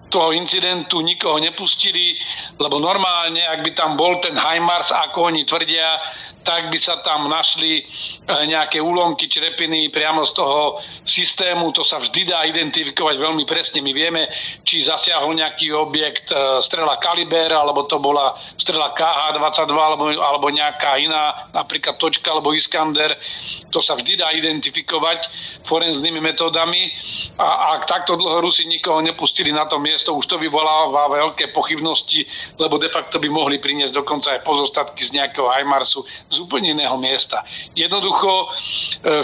toho 0.09 0.33
incidentu 0.33 1.01
nikoho 1.01 1.37
nepustili, 1.41 2.17
lebo 2.57 2.77
normálne, 2.81 3.41
ak 3.45 3.65
by 3.65 3.71
tam 3.73 3.97
bol 3.97 4.17
ten 4.21 4.37
HIMARS, 4.37 4.89
ako 4.89 5.33
oni 5.33 5.45
tvrdia, 5.45 6.01
tak 6.43 6.69
by 6.69 6.77
sa 6.77 6.99
tam 7.01 7.31
našli 7.31 7.81
e, 7.81 7.83
nejaké 8.51 8.83
úlomky 8.83 9.31
črepiny 9.31 9.87
priamo 9.89 10.27
z 10.27 10.35
toho 10.35 10.77
systému. 11.07 11.71
To 11.71 11.87
sa 11.87 12.03
vždy 12.03 12.27
dá 12.27 12.43
identifikovať 12.43 13.15
veľmi 13.15 13.47
presne. 13.47 13.79
My 13.79 13.95
vieme, 13.95 14.27
či 14.67 14.83
zasiahol 14.83 15.33
nejaký 15.39 15.71
objekt 15.71 16.29
e, 16.29 16.59
strela 16.59 16.99
Kaliber, 16.99 17.55
alebo 17.55 17.87
to 17.87 17.97
bola 17.97 18.35
strela 18.59 18.91
KH-22, 18.91 19.71
alebo, 19.71 20.05
alebo 20.19 20.47
nejaká 20.51 20.99
iná, 20.99 21.47
napríklad 21.55 21.95
Točka 21.95 22.35
alebo 22.35 22.51
Iskander. 22.51 23.15
To 23.71 23.79
sa 23.79 23.95
vždy 23.95 24.19
dá 24.19 24.29
identifikovať 24.35 25.31
forenznými 25.65 26.19
metódami. 26.19 26.91
A 27.39 27.79
ak 27.79 27.87
takto 27.87 28.19
dlho 28.19 28.43
Rusi 28.43 28.67
nikoho 28.67 28.99
nepustili 28.99 29.49
na 29.49 29.65
to 29.65 29.79
miesto, 29.83 30.15
už 30.15 30.31
to 30.31 30.39
vyvoláva 30.39 31.11
veľké 31.11 31.51
pochybnosti, 31.51 32.23
lebo 32.55 32.79
de 32.79 32.87
facto 32.87 33.19
by 33.19 33.27
mohli 33.27 33.59
priniesť 33.59 33.99
dokonca 33.99 34.31
aj 34.31 34.47
pozostatky 34.47 35.03
z 35.03 35.19
nejakého 35.19 35.51
HIMARSu 35.51 36.07
z 36.31 36.37
úplne 36.39 36.71
iného 36.71 36.95
miesta. 36.95 37.43
Jednoducho 37.75 38.31
e, 38.31 38.47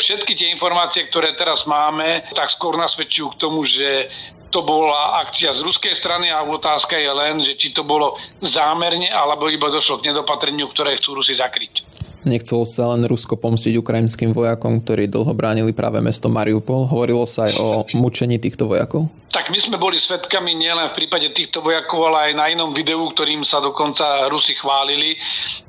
všetky 0.04 0.36
tie 0.36 0.52
informácie, 0.52 1.08
ktoré 1.08 1.32
teraz 1.40 1.64
máme, 1.64 2.28
tak 2.36 2.52
skôr 2.52 2.76
nasvedčujú 2.76 3.40
k 3.40 3.40
tomu, 3.40 3.64
že 3.64 4.12
to 4.50 4.66
bola 4.66 5.22
akcia 5.22 5.54
z 5.54 5.62
ruskej 5.62 5.94
strany 5.94 6.34
a 6.34 6.42
otázka 6.42 6.98
je 6.98 7.12
len, 7.14 7.36
že 7.46 7.54
či 7.54 7.70
to 7.70 7.86
bolo 7.86 8.18
zámerne 8.42 9.06
alebo 9.08 9.46
iba 9.48 9.70
došlo 9.70 10.02
k 10.02 10.10
nedopatreniu, 10.10 10.68
ktoré 10.74 10.98
chcú 10.98 11.22
Rusi 11.22 11.38
zakryť. 11.38 11.86
Nechcelo 12.30 12.62
sa 12.70 12.94
len 12.94 13.10
Rusko 13.10 13.42
pomstiť 13.42 13.74
ukrajinským 13.82 14.30
vojakom, 14.38 14.86
ktorí 14.86 15.10
dlho 15.10 15.34
bránili 15.34 15.74
práve 15.74 15.98
mesto 15.98 16.30
Mariupol. 16.30 16.86
Hovorilo 16.86 17.26
sa 17.26 17.50
aj 17.50 17.54
o 17.58 17.68
mučení 17.98 18.38
týchto 18.38 18.70
vojakov? 18.70 19.10
Tak 19.30 19.54
my 19.54 19.62
sme 19.62 19.78
boli 19.78 20.02
svetkami 20.02 20.58
nielen 20.58 20.90
v 20.90 20.98
prípade 21.06 21.30
týchto 21.34 21.62
vojakov, 21.62 22.10
ale 22.10 22.30
aj 22.30 22.34
na 22.34 22.46
inom 22.50 22.74
videu, 22.74 23.02
ktorým 23.14 23.46
sa 23.46 23.62
dokonca 23.62 24.26
Rusi 24.30 24.58
chválili, 24.58 25.18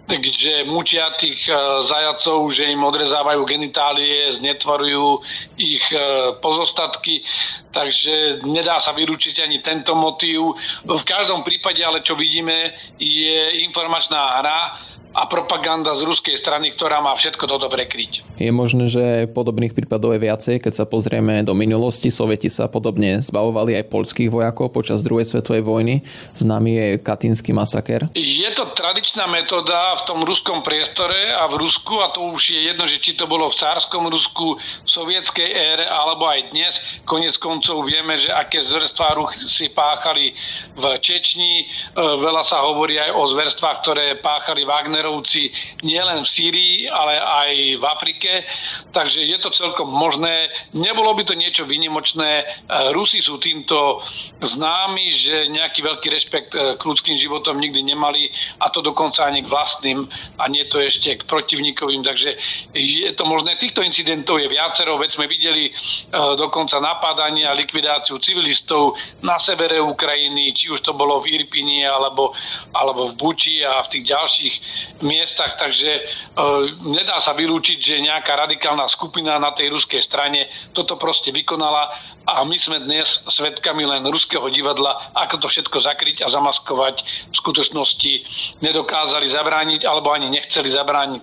kde 0.08 0.64
mučia 0.64 1.12
tých 1.20 1.44
e, 1.44 1.52
zajacov, 1.84 2.50
že 2.56 2.72
im 2.72 2.80
odrezávajú 2.80 3.44
genitálie, 3.44 4.32
znetvarujú 4.32 5.22
ich 5.60 5.84
e, 5.92 6.00
pozostatky, 6.40 7.20
takže 7.70 8.42
nedá 8.48 8.80
sa 8.80 8.96
vylúčiť 8.96 9.44
ani 9.44 9.60
tento 9.60 9.92
motív. 9.92 10.56
V 10.88 11.02
každom 11.04 11.44
prípade 11.44 11.84
ale 11.84 12.00
čo 12.00 12.16
vidíme 12.16 12.74
je 12.96 13.60
informačná 13.60 14.40
hra, 14.40 14.60
a 15.10 15.26
propaganda 15.26 15.90
z 15.98 16.06
ruskej 16.06 16.38
strany, 16.38 16.70
ktorá 16.70 17.02
má 17.02 17.14
všetko 17.18 17.44
toto 17.50 17.66
prekryť. 17.66 18.38
Je 18.38 18.50
možné, 18.54 18.86
že 18.86 19.26
podobných 19.30 19.74
prípadov 19.74 20.14
je 20.14 20.22
viacej, 20.22 20.62
keď 20.62 20.72
sa 20.72 20.84
pozrieme 20.86 21.42
do 21.42 21.52
minulosti. 21.52 22.14
Sovieti 22.14 22.46
sa 22.46 22.70
podobne 22.70 23.18
zbavovali 23.18 23.74
aj 23.74 23.90
polských 23.90 24.30
vojakov 24.30 24.70
počas 24.70 25.02
druhej 25.02 25.26
svetovej 25.26 25.66
vojny. 25.66 25.94
Známy 26.38 26.70
je 26.70 26.86
Katínsky 27.02 27.50
masaker. 27.50 28.06
Je 28.14 28.50
to 28.54 28.70
tradičná 28.78 29.26
metóda 29.26 29.98
v 29.98 30.06
tom 30.06 30.22
ruskom 30.22 30.62
priestore 30.62 31.34
a 31.34 31.50
v 31.50 31.58
Rusku 31.58 31.98
a 31.98 32.14
to 32.14 32.30
už 32.30 32.54
je 32.54 32.60
jedno, 32.70 32.86
že 32.86 33.02
či 33.02 33.18
to 33.18 33.26
bolo 33.26 33.50
v 33.50 33.58
cárskom 33.58 34.06
Rusku, 34.06 34.56
v 34.56 34.88
sovietskej 34.88 35.48
ére 35.50 35.86
alebo 35.90 36.30
aj 36.30 36.54
dnes. 36.54 36.74
Konec 37.04 37.34
koncov 37.42 37.82
vieme, 37.84 38.14
že 38.16 38.30
aké 38.30 38.62
zverstvá 38.62 39.18
si 39.42 39.66
páchali 39.74 40.32
v 40.78 40.84
Čečni. 41.02 41.64
E, 41.64 41.98
veľa 41.98 42.46
sa 42.46 42.62
hovorí 42.62 42.94
aj 42.96 43.10
o 43.10 43.22
zverstvách, 43.34 43.76
ktoré 43.82 44.04
páchali 44.22 44.62
Wagner 44.62 44.99
Wagnerovci 45.00 45.48
nielen 45.80 46.20
v 46.20 46.28
Sýrii, 46.28 46.74
ale 46.84 47.16
aj 47.16 47.52
v 47.80 47.84
Afrike, 47.88 48.32
takže 48.92 49.24
je 49.24 49.38
to 49.40 49.48
celkom 49.48 49.88
možné. 49.88 50.52
Nebolo 50.76 51.16
by 51.16 51.24
to 51.24 51.32
niečo 51.32 51.64
vynimočné. 51.64 52.44
E, 52.44 52.44
Rusi 52.92 53.24
sú 53.24 53.40
týmto 53.40 54.04
známi, 54.44 55.08
že 55.16 55.48
nejaký 55.48 55.80
veľký 55.80 56.08
rešpekt 56.12 56.52
e, 56.52 56.76
k 56.76 56.82
ľudským 56.84 57.16
životom 57.16 57.56
nikdy 57.56 57.80
nemali 57.80 58.28
a 58.60 58.68
to 58.68 58.84
dokonca 58.84 59.24
ani 59.24 59.40
k 59.40 59.48
vlastným 59.48 60.04
a 60.36 60.44
nie 60.52 60.68
to 60.68 60.76
ešte 60.76 61.16
k 61.16 61.22
protivníkovým, 61.24 62.04
takže 62.04 62.36
je 62.76 63.10
to 63.16 63.24
možné. 63.24 63.56
Týchto 63.56 63.80
incidentov 63.80 64.36
je 64.36 64.52
viacero, 64.52 65.00
veď 65.00 65.16
sme 65.16 65.32
videli 65.32 65.72
e, 65.72 65.72
dokonca 66.12 66.76
napádanie 66.76 67.48
a 67.48 67.56
likvidáciu 67.56 68.20
civilistov 68.20 69.00
na 69.24 69.40
severe 69.40 69.80
Ukrajiny, 69.80 70.52
či 70.52 70.68
už 70.68 70.84
to 70.84 70.92
bolo 70.92 71.24
v 71.24 71.40
Irpini 71.40 71.88
alebo, 71.88 72.36
alebo 72.76 73.08
v 73.08 73.16
Buči 73.16 73.64
a 73.64 73.80
v 73.80 73.88
tých 73.96 74.04
ďalších 74.12 74.54
miestach, 75.02 75.56
takže 75.56 75.90
e, 75.90 76.02
nedá 76.84 77.20
sa 77.20 77.32
vylúčiť, 77.36 77.78
že 77.80 78.04
nejaká 78.04 78.36
radikálna 78.36 78.86
skupina 78.88 79.36
na 79.40 79.52
tej 79.52 79.72
ruskej 79.72 80.00
strane 80.00 80.48
toto 80.72 80.96
proste 80.96 81.32
vykonala 81.32 81.92
a 82.28 82.44
my 82.44 82.56
sme 82.56 82.84
dnes 82.84 83.26
svetkami 83.28 83.84
len 83.84 84.04
ruského 84.06 84.44
divadla, 84.52 85.12
ako 85.16 85.44
to 85.44 85.46
všetko 85.48 85.78
zakryť 85.80 86.16
a 86.24 86.32
zamaskovať 86.32 86.96
v 87.32 87.34
skutočnosti 87.34 88.12
nedokázali 88.60 89.26
zabrániť 89.28 89.88
alebo 89.88 90.12
ani 90.12 90.28
nechceli 90.32 90.68
zabrániť 90.68 91.22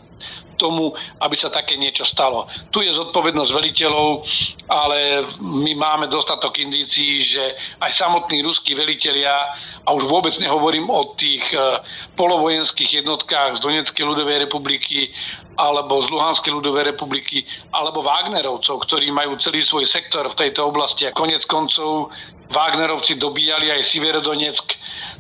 tomu, 0.58 0.92
aby 1.22 1.36
sa 1.38 1.54
také 1.54 1.78
niečo 1.78 2.04
stalo. 2.04 2.50
Tu 2.74 2.84
je 2.84 2.92
zodpovednosť 2.98 3.52
veliteľov, 3.54 4.26
ale 4.68 5.24
my 5.40 5.72
máme 5.78 6.06
dostatok 6.10 6.60
indícií, 6.60 7.24
že 7.24 7.56
aj 7.80 7.94
samotní 7.94 8.44
ruskí 8.44 8.74
velitelia, 8.74 9.56
a 9.88 9.96
už 9.96 10.04
vôbec 10.04 10.36
nehovorím 10.44 10.92
o 10.92 11.16
tých 11.16 11.48
e, 11.56 11.80
polovojenských 12.20 13.00
jednotkách 13.00 13.58
z 13.58 13.64
Donetskej 13.64 14.04
ľudovej 14.04 14.44
republiky 14.44 15.16
alebo 15.58 16.06
z 16.06 16.14
Luhanskej 16.14 16.54
ľudovej 16.54 16.94
republiky, 16.94 17.42
alebo 17.74 18.06
Wagnerovcov, 18.06 18.86
ktorí 18.86 19.10
majú 19.10 19.42
celý 19.42 19.66
svoj 19.66 19.90
sektor 19.90 20.30
v 20.30 20.38
tejto 20.38 20.70
oblasti. 20.70 21.10
A 21.10 21.16
konec 21.18 21.50
koncov 21.50 22.14
Wagnerovci 22.48 23.16
dobíjali 23.16 23.72
aj 23.72 23.82
Siverodonetsk. 23.84 24.74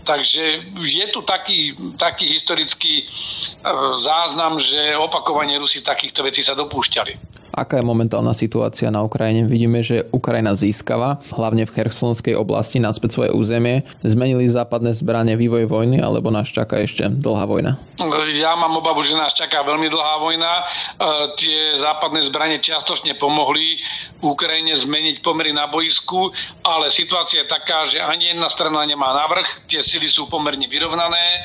Takže 0.07 0.43
je 0.79 1.05
tu 1.11 1.21
taký, 1.27 1.75
taký 1.99 2.31
historický 2.31 3.03
e, 3.03 3.05
záznam, 3.99 4.55
že 4.59 4.95
opakovane 4.95 5.59
Rusi 5.59 5.83
takýchto 5.83 6.23
vecí 6.23 6.39
sa 6.39 6.55
dopúšťali. 6.55 7.13
Aká 7.57 7.81
je 7.81 7.89
momentálna 7.89 8.37
situácia 8.37 8.93
na 8.93 9.01
Ukrajine? 9.01 9.49
Vidíme, 9.49 9.81
že 9.81 10.05
Ukrajina 10.13 10.53
získava, 10.53 11.17
hlavne 11.33 11.65
v 11.65 11.73
Chersonskej 11.73 12.37
oblasti, 12.37 12.77
naspäť 12.77 13.17
svoje 13.17 13.33
územie. 13.33 13.81
Zmenili 14.05 14.45
západné 14.45 14.93
zbranie 14.93 15.33
vývoj 15.33 15.65
vojny, 15.65 15.97
alebo 15.97 16.29
nás 16.29 16.45
čaká 16.53 16.85
ešte 16.85 17.09
dlhá 17.09 17.49
vojna? 17.49 17.73
Ja 18.37 18.53
mám 18.53 18.77
obavu, 18.77 19.01
že 19.01 19.17
nás 19.17 19.33
čaká 19.33 19.65
veľmi 19.65 19.89
dlhá 19.89 20.21
vojna. 20.21 20.53
E, 20.53 20.63
tie 21.41 21.81
západné 21.81 22.29
zbranie 22.29 22.61
čiastočne 22.61 23.17
pomohli 23.17 23.81
Ukrajine 24.21 24.77
zmeniť 24.77 25.25
pomery 25.25 25.49
na 25.49 25.65
boisku, 25.65 26.29
ale 26.61 26.93
situácia 26.93 27.41
je 27.41 27.49
taká, 27.49 27.89
že 27.89 27.97
ani 27.97 28.37
jedna 28.37 28.53
strana 28.53 28.85
nemá 28.85 29.17
navrh, 29.17 29.65
tie 29.65 29.81
sily 29.81 30.05
sú 30.05 30.29
pomerne 30.29 30.69
vyrovnané. 30.69 31.41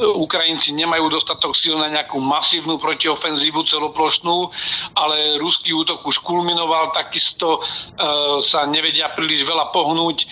Ukrajinci 0.00 0.72
nemajú 0.72 1.12
dostatok 1.12 1.52
síl 1.52 1.76
na 1.76 1.92
nejakú 1.92 2.16
masívnu 2.16 2.80
protiofenzívu 2.80 3.60
celoplošnú, 3.68 4.48
ale 4.96 5.33
ruský 5.38 5.74
útok 5.74 6.06
už 6.06 6.22
kulminoval, 6.22 6.94
takisto 6.94 7.58
e, 7.58 7.60
sa 8.42 8.66
nevedia 8.66 9.12
príliš 9.12 9.46
veľa 9.46 9.70
pohnúť. 9.74 10.26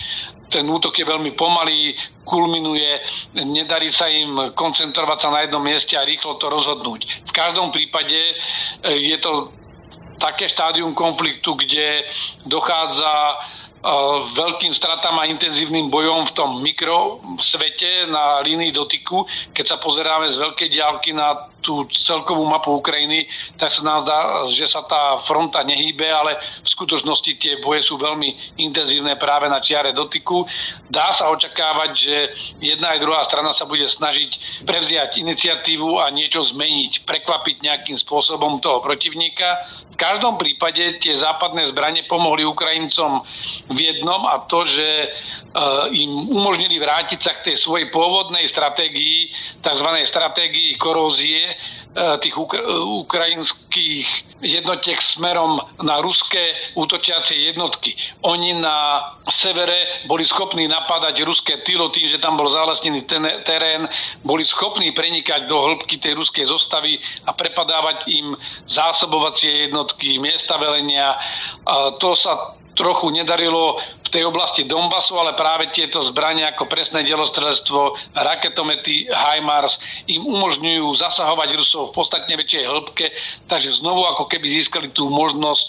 Ten 0.53 0.69
útok 0.69 0.93
je 0.93 1.05
veľmi 1.07 1.33
pomalý, 1.33 1.97
kulminuje, 2.29 3.01
nedarí 3.41 3.89
sa 3.89 4.05
im 4.05 4.53
koncentrovať 4.53 5.17
sa 5.17 5.29
na 5.33 5.43
jednom 5.43 5.63
mieste 5.65 5.97
a 5.97 6.05
rýchlo 6.05 6.37
to 6.37 6.45
rozhodnúť. 6.51 7.09
V 7.25 7.31
každom 7.33 7.73
prípade 7.73 8.15
e, 8.15 8.33
je 9.13 9.17
to 9.19 9.49
také 10.21 10.47
štádium 10.47 10.95
konfliktu, 10.95 11.57
kde 11.57 12.07
dochádza 12.47 13.43
veľkým 14.31 14.71
stratám 14.71 15.19
a 15.19 15.27
intenzívnym 15.27 15.91
bojom 15.91 16.31
v 16.31 16.35
tom 16.39 16.63
mikrosvete 16.63 18.07
na 18.07 18.39
línii 18.39 18.71
dotyku. 18.71 19.27
Keď 19.51 19.75
sa 19.75 19.77
pozeráme 19.83 20.31
z 20.31 20.39
veľkej 20.39 20.69
diálky 20.71 21.11
na 21.11 21.51
tú 21.63 21.87
celkovú 21.89 22.43
mapu 22.43 22.75
Ukrajiny, 22.75 23.25
tak 23.55 23.71
sa 23.71 23.81
nám 23.81 24.03
zdá, 24.03 24.19
že 24.51 24.67
sa 24.67 24.83
tá 24.83 25.17
fronta 25.23 25.63
nehýbe, 25.63 26.05
ale 26.05 26.35
v 26.37 26.67
skutočnosti 26.67 27.31
tie 27.39 27.63
boje 27.63 27.87
sú 27.87 27.95
veľmi 27.95 28.59
intenzívne 28.59 29.15
práve 29.15 29.47
na 29.47 29.63
čiare 29.63 29.95
dotyku. 29.95 30.43
Dá 30.91 31.15
sa 31.15 31.31
očakávať, 31.31 31.91
že 31.95 32.15
jedna 32.59 32.93
aj 32.93 32.99
druhá 32.99 33.23
strana 33.23 33.55
sa 33.55 33.63
bude 33.63 33.87
snažiť 33.87 34.63
prevziať 34.67 35.17
iniciatívu 35.23 36.03
a 36.03 36.11
niečo 36.11 36.43
zmeniť, 36.43 37.07
prekvapiť 37.07 37.55
nejakým 37.63 37.97
spôsobom 37.97 38.59
toho 38.59 38.83
protivníka. 38.83 39.63
V 39.93 39.97
každom 39.97 40.35
prípade 40.35 40.99
tie 40.99 41.15
západné 41.15 41.69
zbranie 41.71 42.03
pomohli 42.09 42.43
Ukrajincom 42.43 43.23
v 43.71 43.77
jednom 43.79 44.25
a 44.27 44.43
to, 44.49 44.65
že 44.67 44.87
e, 44.89 45.07
im 45.93 46.11
umožnili 46.33 46.81
vrátiť 46.81 47.19
sa 47.21 47.31
k 47.39 47.53
tej 47.53 47.55
svojej 47.61 47.87
pôvodnej 47.93 48.43
stratégii, 48.49 49.29
tzv. 49.61 49.87
stratégii 50.03 50.75
korózie, 50.81 51.52
E, 51.93 52.17
tých 52.25 52.33
ukrajinských 53.05 54.07
jednotiek 54.41 54.97
smerom 54.97 55.61
na 55.85 56.01
ruské 56.01 56.73
útočiacie 56.73 57.53
jednotky. 57.53 57.93
Oni 58.25 58.57
na 58.57 59.05
severe 59.29 60.01
boli 60.09 60.25
schopní 60.25 60.65
napádať 60.65 61.21
ruské 61.21 61.61
tylo 61.61 61.93
tým, 61.93 62.09
že 62.09 62.17
tam 62.17 62.33
bol 62.33 62.49
zalesnený 62.49 63.05
terén, 63.45 63.85
boli 64.25 64.41
schopní 64.41 64.89
prenikať 64.89 65.45
do 65.45 65.61
hĺbky 65.61 66.01
tej 66.01 66.17
ruskej 66.17 66.49
zostavy 66.49 66.97
a 67.29 67.31
prepadávať 67.37 68.09
im 68.09 68.33
zásobovacie 68.65 69.69
jednotky, 69.69 70.17
miesta 70.17 70.57
velenia. 70.57 71.13
To 72.01 72.17
sa 72.17 72.57
trochu 72.73 73.13
nedarilo 73.13 73.77
v 74.05 74.09
tej 74.09 74.29
oblasti 74.29 74.65
Donbasu, 74.65 75.17
ale 75.17 75.37
práve 75.37 75.69
tieto 75.73 76.01
zbrania 76.01 76.53
ako 76.53 76.69
presné 76.69 77.05
delostrelectvo, 77.05 77.97
raketomety 78.17 79.09
HIMARS 79.09 79.81
im 80.09 80.25
umožňujú 80.25 80.85
zasahovať 80.97 81.49
Rusov 81.57 81.89
v 81.89 81.95
podstatne 81.97 82.33
väčšej 82.37 82.63
hĺbke, 82.65 83.05
takže 83.49 83.77
znovu 83.81 84.05
ako 84.09 84.29
keby 84.29 84.49
získali 84.49 84.89
tú 84.93 85.09
možnosť 85.09 85.67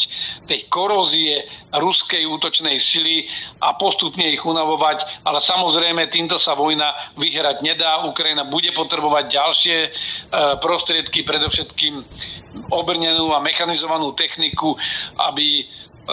tej 0.49 0.61
korózie 0.69 1.45
ruskej 1.73 2.25
útočnej 2.29 2.77
sily 2.81 3.29
a 3.61 3.77
postupne 3.77 4.25
ich 4.25 4.43
unavovať, 4.45 5.25
ale 5.25 5.40
samozrejme 5.40 6.09
týmto 6.09 6.40
sa 6.40 6.57
vojna 6.57 6.93
vyhrať 7.21 7.61
nedá. 7.64 8.05
Ukrajina 8.05 8.45
bude 8.49 8.73
potrebovať 8.73 9.25
ďalšie 9.33 9.79
e, 9.85 9.88
prostriedky, 10.61 11.25
predovšetkým 11.25 12.01
obrnenú 12.71 13.33
a 13.35 13.43
mechanizovanú 13.43 14.12
techniku, 14.14 14.77
aby 15.33 15.67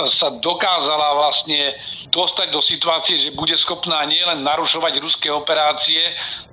sa 0.07 0.31
dokázala 0.39 1.19
vlastne 1.19 1.75
dostať 2.15 2.47
do 2.51 2.63
situácie, 2.63 3.19
že 3.19 3.35
bude 3.35 3.55
schopná 3.59 4.07
nielen 4.07 4.39
narušovať 4.39 4.93
ruské 5.03 5.27
operácie, 5.27 5.99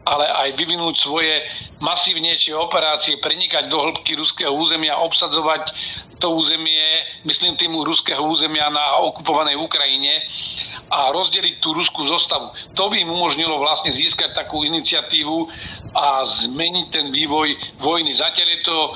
ale 0.03 0.27
aj 0.27 0.59
vyvinúť 0.59 0.95
svoje 0.99 1.47
masívnejšie 1.79 2.57
operácie, 2.57 3.21
prenikať 3.23 3.71
do 3.71 3.79
hĺbky 3.79 4.19
ruského 4.19 4.51
územia, 4.51 4.99
obsadzovať 4.99 5.71
to 6.19 6.35
územie 6.35 6.83
myslím 7.23 7.55
tým 7.55 7.79
ruského 7.79 8.19
územia 8.19 8.67
na 8.75 9.07
okupovanej 9.07 9.55
Ukrajine 9.55 10.27
a 10.89 11.13
rozdeliť 11.15 11.61
tú 11.61 11.77
ruskú 11.77 12.09
zostavu. 12.09 12.51
To 12.75 12.89
by 12.89 13.05
im 13.05 13.13
umožnilo 13.13 13.61
vlastne 13.61 13.93
získať 13.93 14.33
takú 14.35 14.65
iniciatívu 14.65 15.47
a 15.95 16.25
zmeniť 16.25 16.87
ten 16.89 17.07
vývoj 17.13 17.55
vojny. 17.79 18.17
Zatiaľ 18.17 18.49
je 18.49 18.61
to 18.65 18.79
e, 18.81 18.91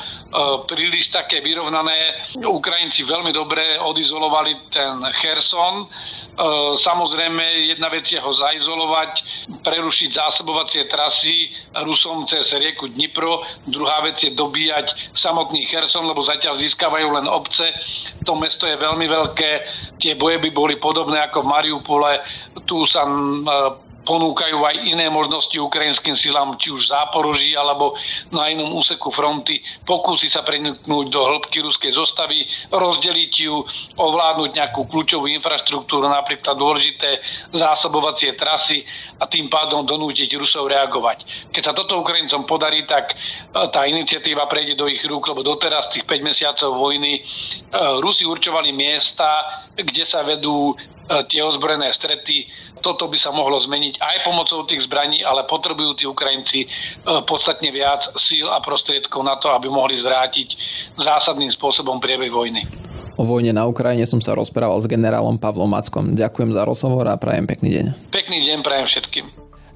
príliš 0.73 1.13
také 1.13 1.45
vyrovnané. 1.45 2.25
Ukrajinci 2.41 3.05
veľmi 3.05 3.31
dobre 3.37 3.77
odizolovali 3.77 4.32
ten 4.73 5.05
Kherson. 5.21 5.85
E, 5.85 5.87
samozrejme, 6.81 7.45
jedna 7.69 7.93
vec 7.93 8.09
je 8.09 8.17
ho 8.17 8.33
zaizolovať, 8.33 9.13
prerušiť 9.61 10.11
zásobovacie 10.17 10.89
trasy 10.89 11.53
Rusom 11.85 12.25
cez 12.25 12.51
rieku 12.57 12.89
Dnipro. 12.89 13.45
Druhá 13.69 14.01
vec 14.01 14.19
je 14.25 14.33
dobíjať 14.33 15.13
samotný 15.13 15.69
Kherson, 15.69 16.09
lebo 16.09 16.25
zatiaľ 16.25 16.57
získavajú 16.57 17.13
len 17.13 17.29
obce. 17.29 17.69
To 18.25 18.33
mesto 18.35 18.65
je 18.65 18.81
veľmi 18.81 19.07
veľké. 19.07 19.51
Tie 20.01 20.17
boje 20.17 20.41
by 20.41 20.51
boli 20.51 20.75
podobné 20.81 21.21
ako 21.21 21.45
v 21.45 21.51
Mariupole. 21.53 22.13
Tu 22.65 22.77
sa 22.89 23.05
ponúkajú 24.03 24.59
aj 24.59 24.77
iné 24.83 25.07
možnosti 25.07 25.55
ukrajinským 25.55 26.19
silám, 26.19 26.59
či 26.59 26.75
už 26.75 26.87
v 26.87 26.93
Záporoží 26.93 27.51
alebo 27.55 27.95
na 28.35 28.51
inom 28.51 28.75
úseku 28.75 29.15
fronty. 29.15 29.63
Pokúsi 29.87 30.27
sa 30.27 30.43
preniknúť 30.43 31.07
do 31.11 31.21
hĺbky 31.23 31.63
ruskej 31.63 31.95
zostavy, 31.95 32.47
rozdeliť 32.75 33.33
ju, 33.47 33.63
ovládnuť 33.95 34.51
nejakú 34.59 34.87
kľúčovú 34.91 35.31
infraštruktúru, 35.31 36.11
napríklad 36.11 36.59
dôležité 36.59 37.23
zásobovacie 37.55 38.35
trasy 38.35 38.83
a 39.23 39.25
tým 39.31 39.47
pádom 39.47 39.87
donútiť 39.87 40.35
Rusov 40.35 40.67
reagovať. 40.67 41.51
Keď 41.55 41.63
sa 41.63 41.73
toto 41.73 42.03
Ukrajincom 42.03 42.45
podarí, 42.45 42.83
tak 42.85 43.15
e, 43.15 43.17
tá 43.71 43.87
iniciatíva 43.87 44.51
prejde 44.51 44.75
do 44.75 44.91
ich 44.91 45.03
rúk, 45.07 45.31
lebo 45.31 45.47
doteraz 45.47 45.95
tých 45.95 46.03
5 46.05 46.27
mesiacov 46.27 46.75
vojny 46.75 47.19
e, 47.19 47.23
Rusi 48.03 48.27
určovali 48.27 48.75
miesta, 48.75 49.63
kde 49.79 50.03
sa 50.03 50.27
vedú 50.27 50.75
tie 51.29 51.41
ozbrojené 51.43 51.91
strety. 51.91 52.47
Toto 52.81 53.11
by 53.11 53.19
sa 53.19 53.35
mohlo 53.35 53.59
zmeniť 53.59 53.99
aj 53.99 54.17
pomocou 54.27 54.65
tých 54.67 54.87
zbraní, 54.87 55.23
ale 55.23 55.47
potrebujú 55.47 55.99
tí 55.99 56.05
Ukrajinci 56.07 56.61
e, 56.65 56.69
podstatne 57.27 57.71
viac 57.75 58.07
síl 58.19 58.47
a 58.49 58.63
prostriedkov 58.63 59.23
na 59.23 59.37
to, 59.39 59.51
aby 59.51 59.69
mohli 59.69 59.99
zvrátiť 59.99 60.57
zásadným 60.99 61.51
spôsobom 61.51 61.99
priebeh 61.99 62.31
vojny. 62.31 62.65
O 63.21 63.29
vojne 63.29 63.53
na 63.53 63.69
Ukrajine 63.69 64.09
som 64.09 64.25
sa 64.25 64.33
rozprával 64.33 64.81
s 64.81 64.89
generálom 64.89 65.37
Pavlom 65.37 65.69
Mackom. 65.69 66.17
Ďakujem 66.17 66.57
za 66.57 66.63
rozhovor 66.65 67.05
a 67.13 67.21
prajem 67.21 67.45
pekný 67.45 67.69
deň. 67.77 67.87
Pekný 68.09 68.41
deň 68.49 68.59
prajem 68.65 68.87
všetkým. 68.89 69.27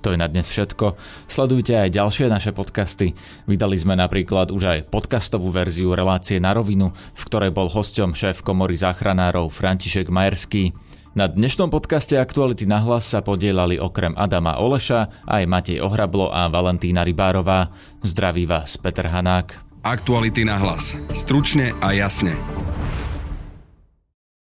To 0.07 0.15
je 0.15 0.23
na 0.23 0.31
dnes 0.31 0.47
všetko. 0.47 0.95
Sledujte 1.27 1.75
aj 1.75 1.91
ďalšie 1.91 2.31
naše 2.31 2.55
podcasty. 2.55 3.19
Vydali 3.51 3.75
sme 3.75 3.99
napríklad 3.99 4.55
už 4.55 4.63
aj 4.63 4.81
podcastovú 4.87 5.51
verziu 5.51 5.99
relácie 5.99 6.39
na 6.39 6.55
rovinu, 6.55 6.95
v 6.95 7.23
ktorej 7.27 7.51
bol 7.51 7.67
hosťom 7.67 8.15
šéf 8.15 8.47
komory 8.47 8.79
záchranárov 8.79 9.51
František 9.51 10.07
Majerský. 10.07 10.86
Na 11.17 11.33
dnešnom 11.33 11.73
podcaste 11.73 12.21
Aktuality 12.21 12.69
na 12.69 12.77
hlas 12.77 13.09
sa 13.09 13.25
podielali 13.25 13.81
okrem 13.81 14.13
Adama 14.21 14.61
Oleša 14.61 15.25
aj 15.25 15.49
Matej 15.49 15.81
Ohrablo 15.81 16.29
a 16.29 16.53
Valentína 16.53 17.09
Rybárová. 17.09 17.73
Zdraví 18.05 18.45
vás 18.45 18.77
Peter 18.77 19.09
Hanák. 19.09 19.57
Aktuality 19.81 20.45
na 20.45 20.61
hlas. 20.61 20.93
Stručne 21.17 21.73
a 21.81 21.97
jasne. 21.97 22.37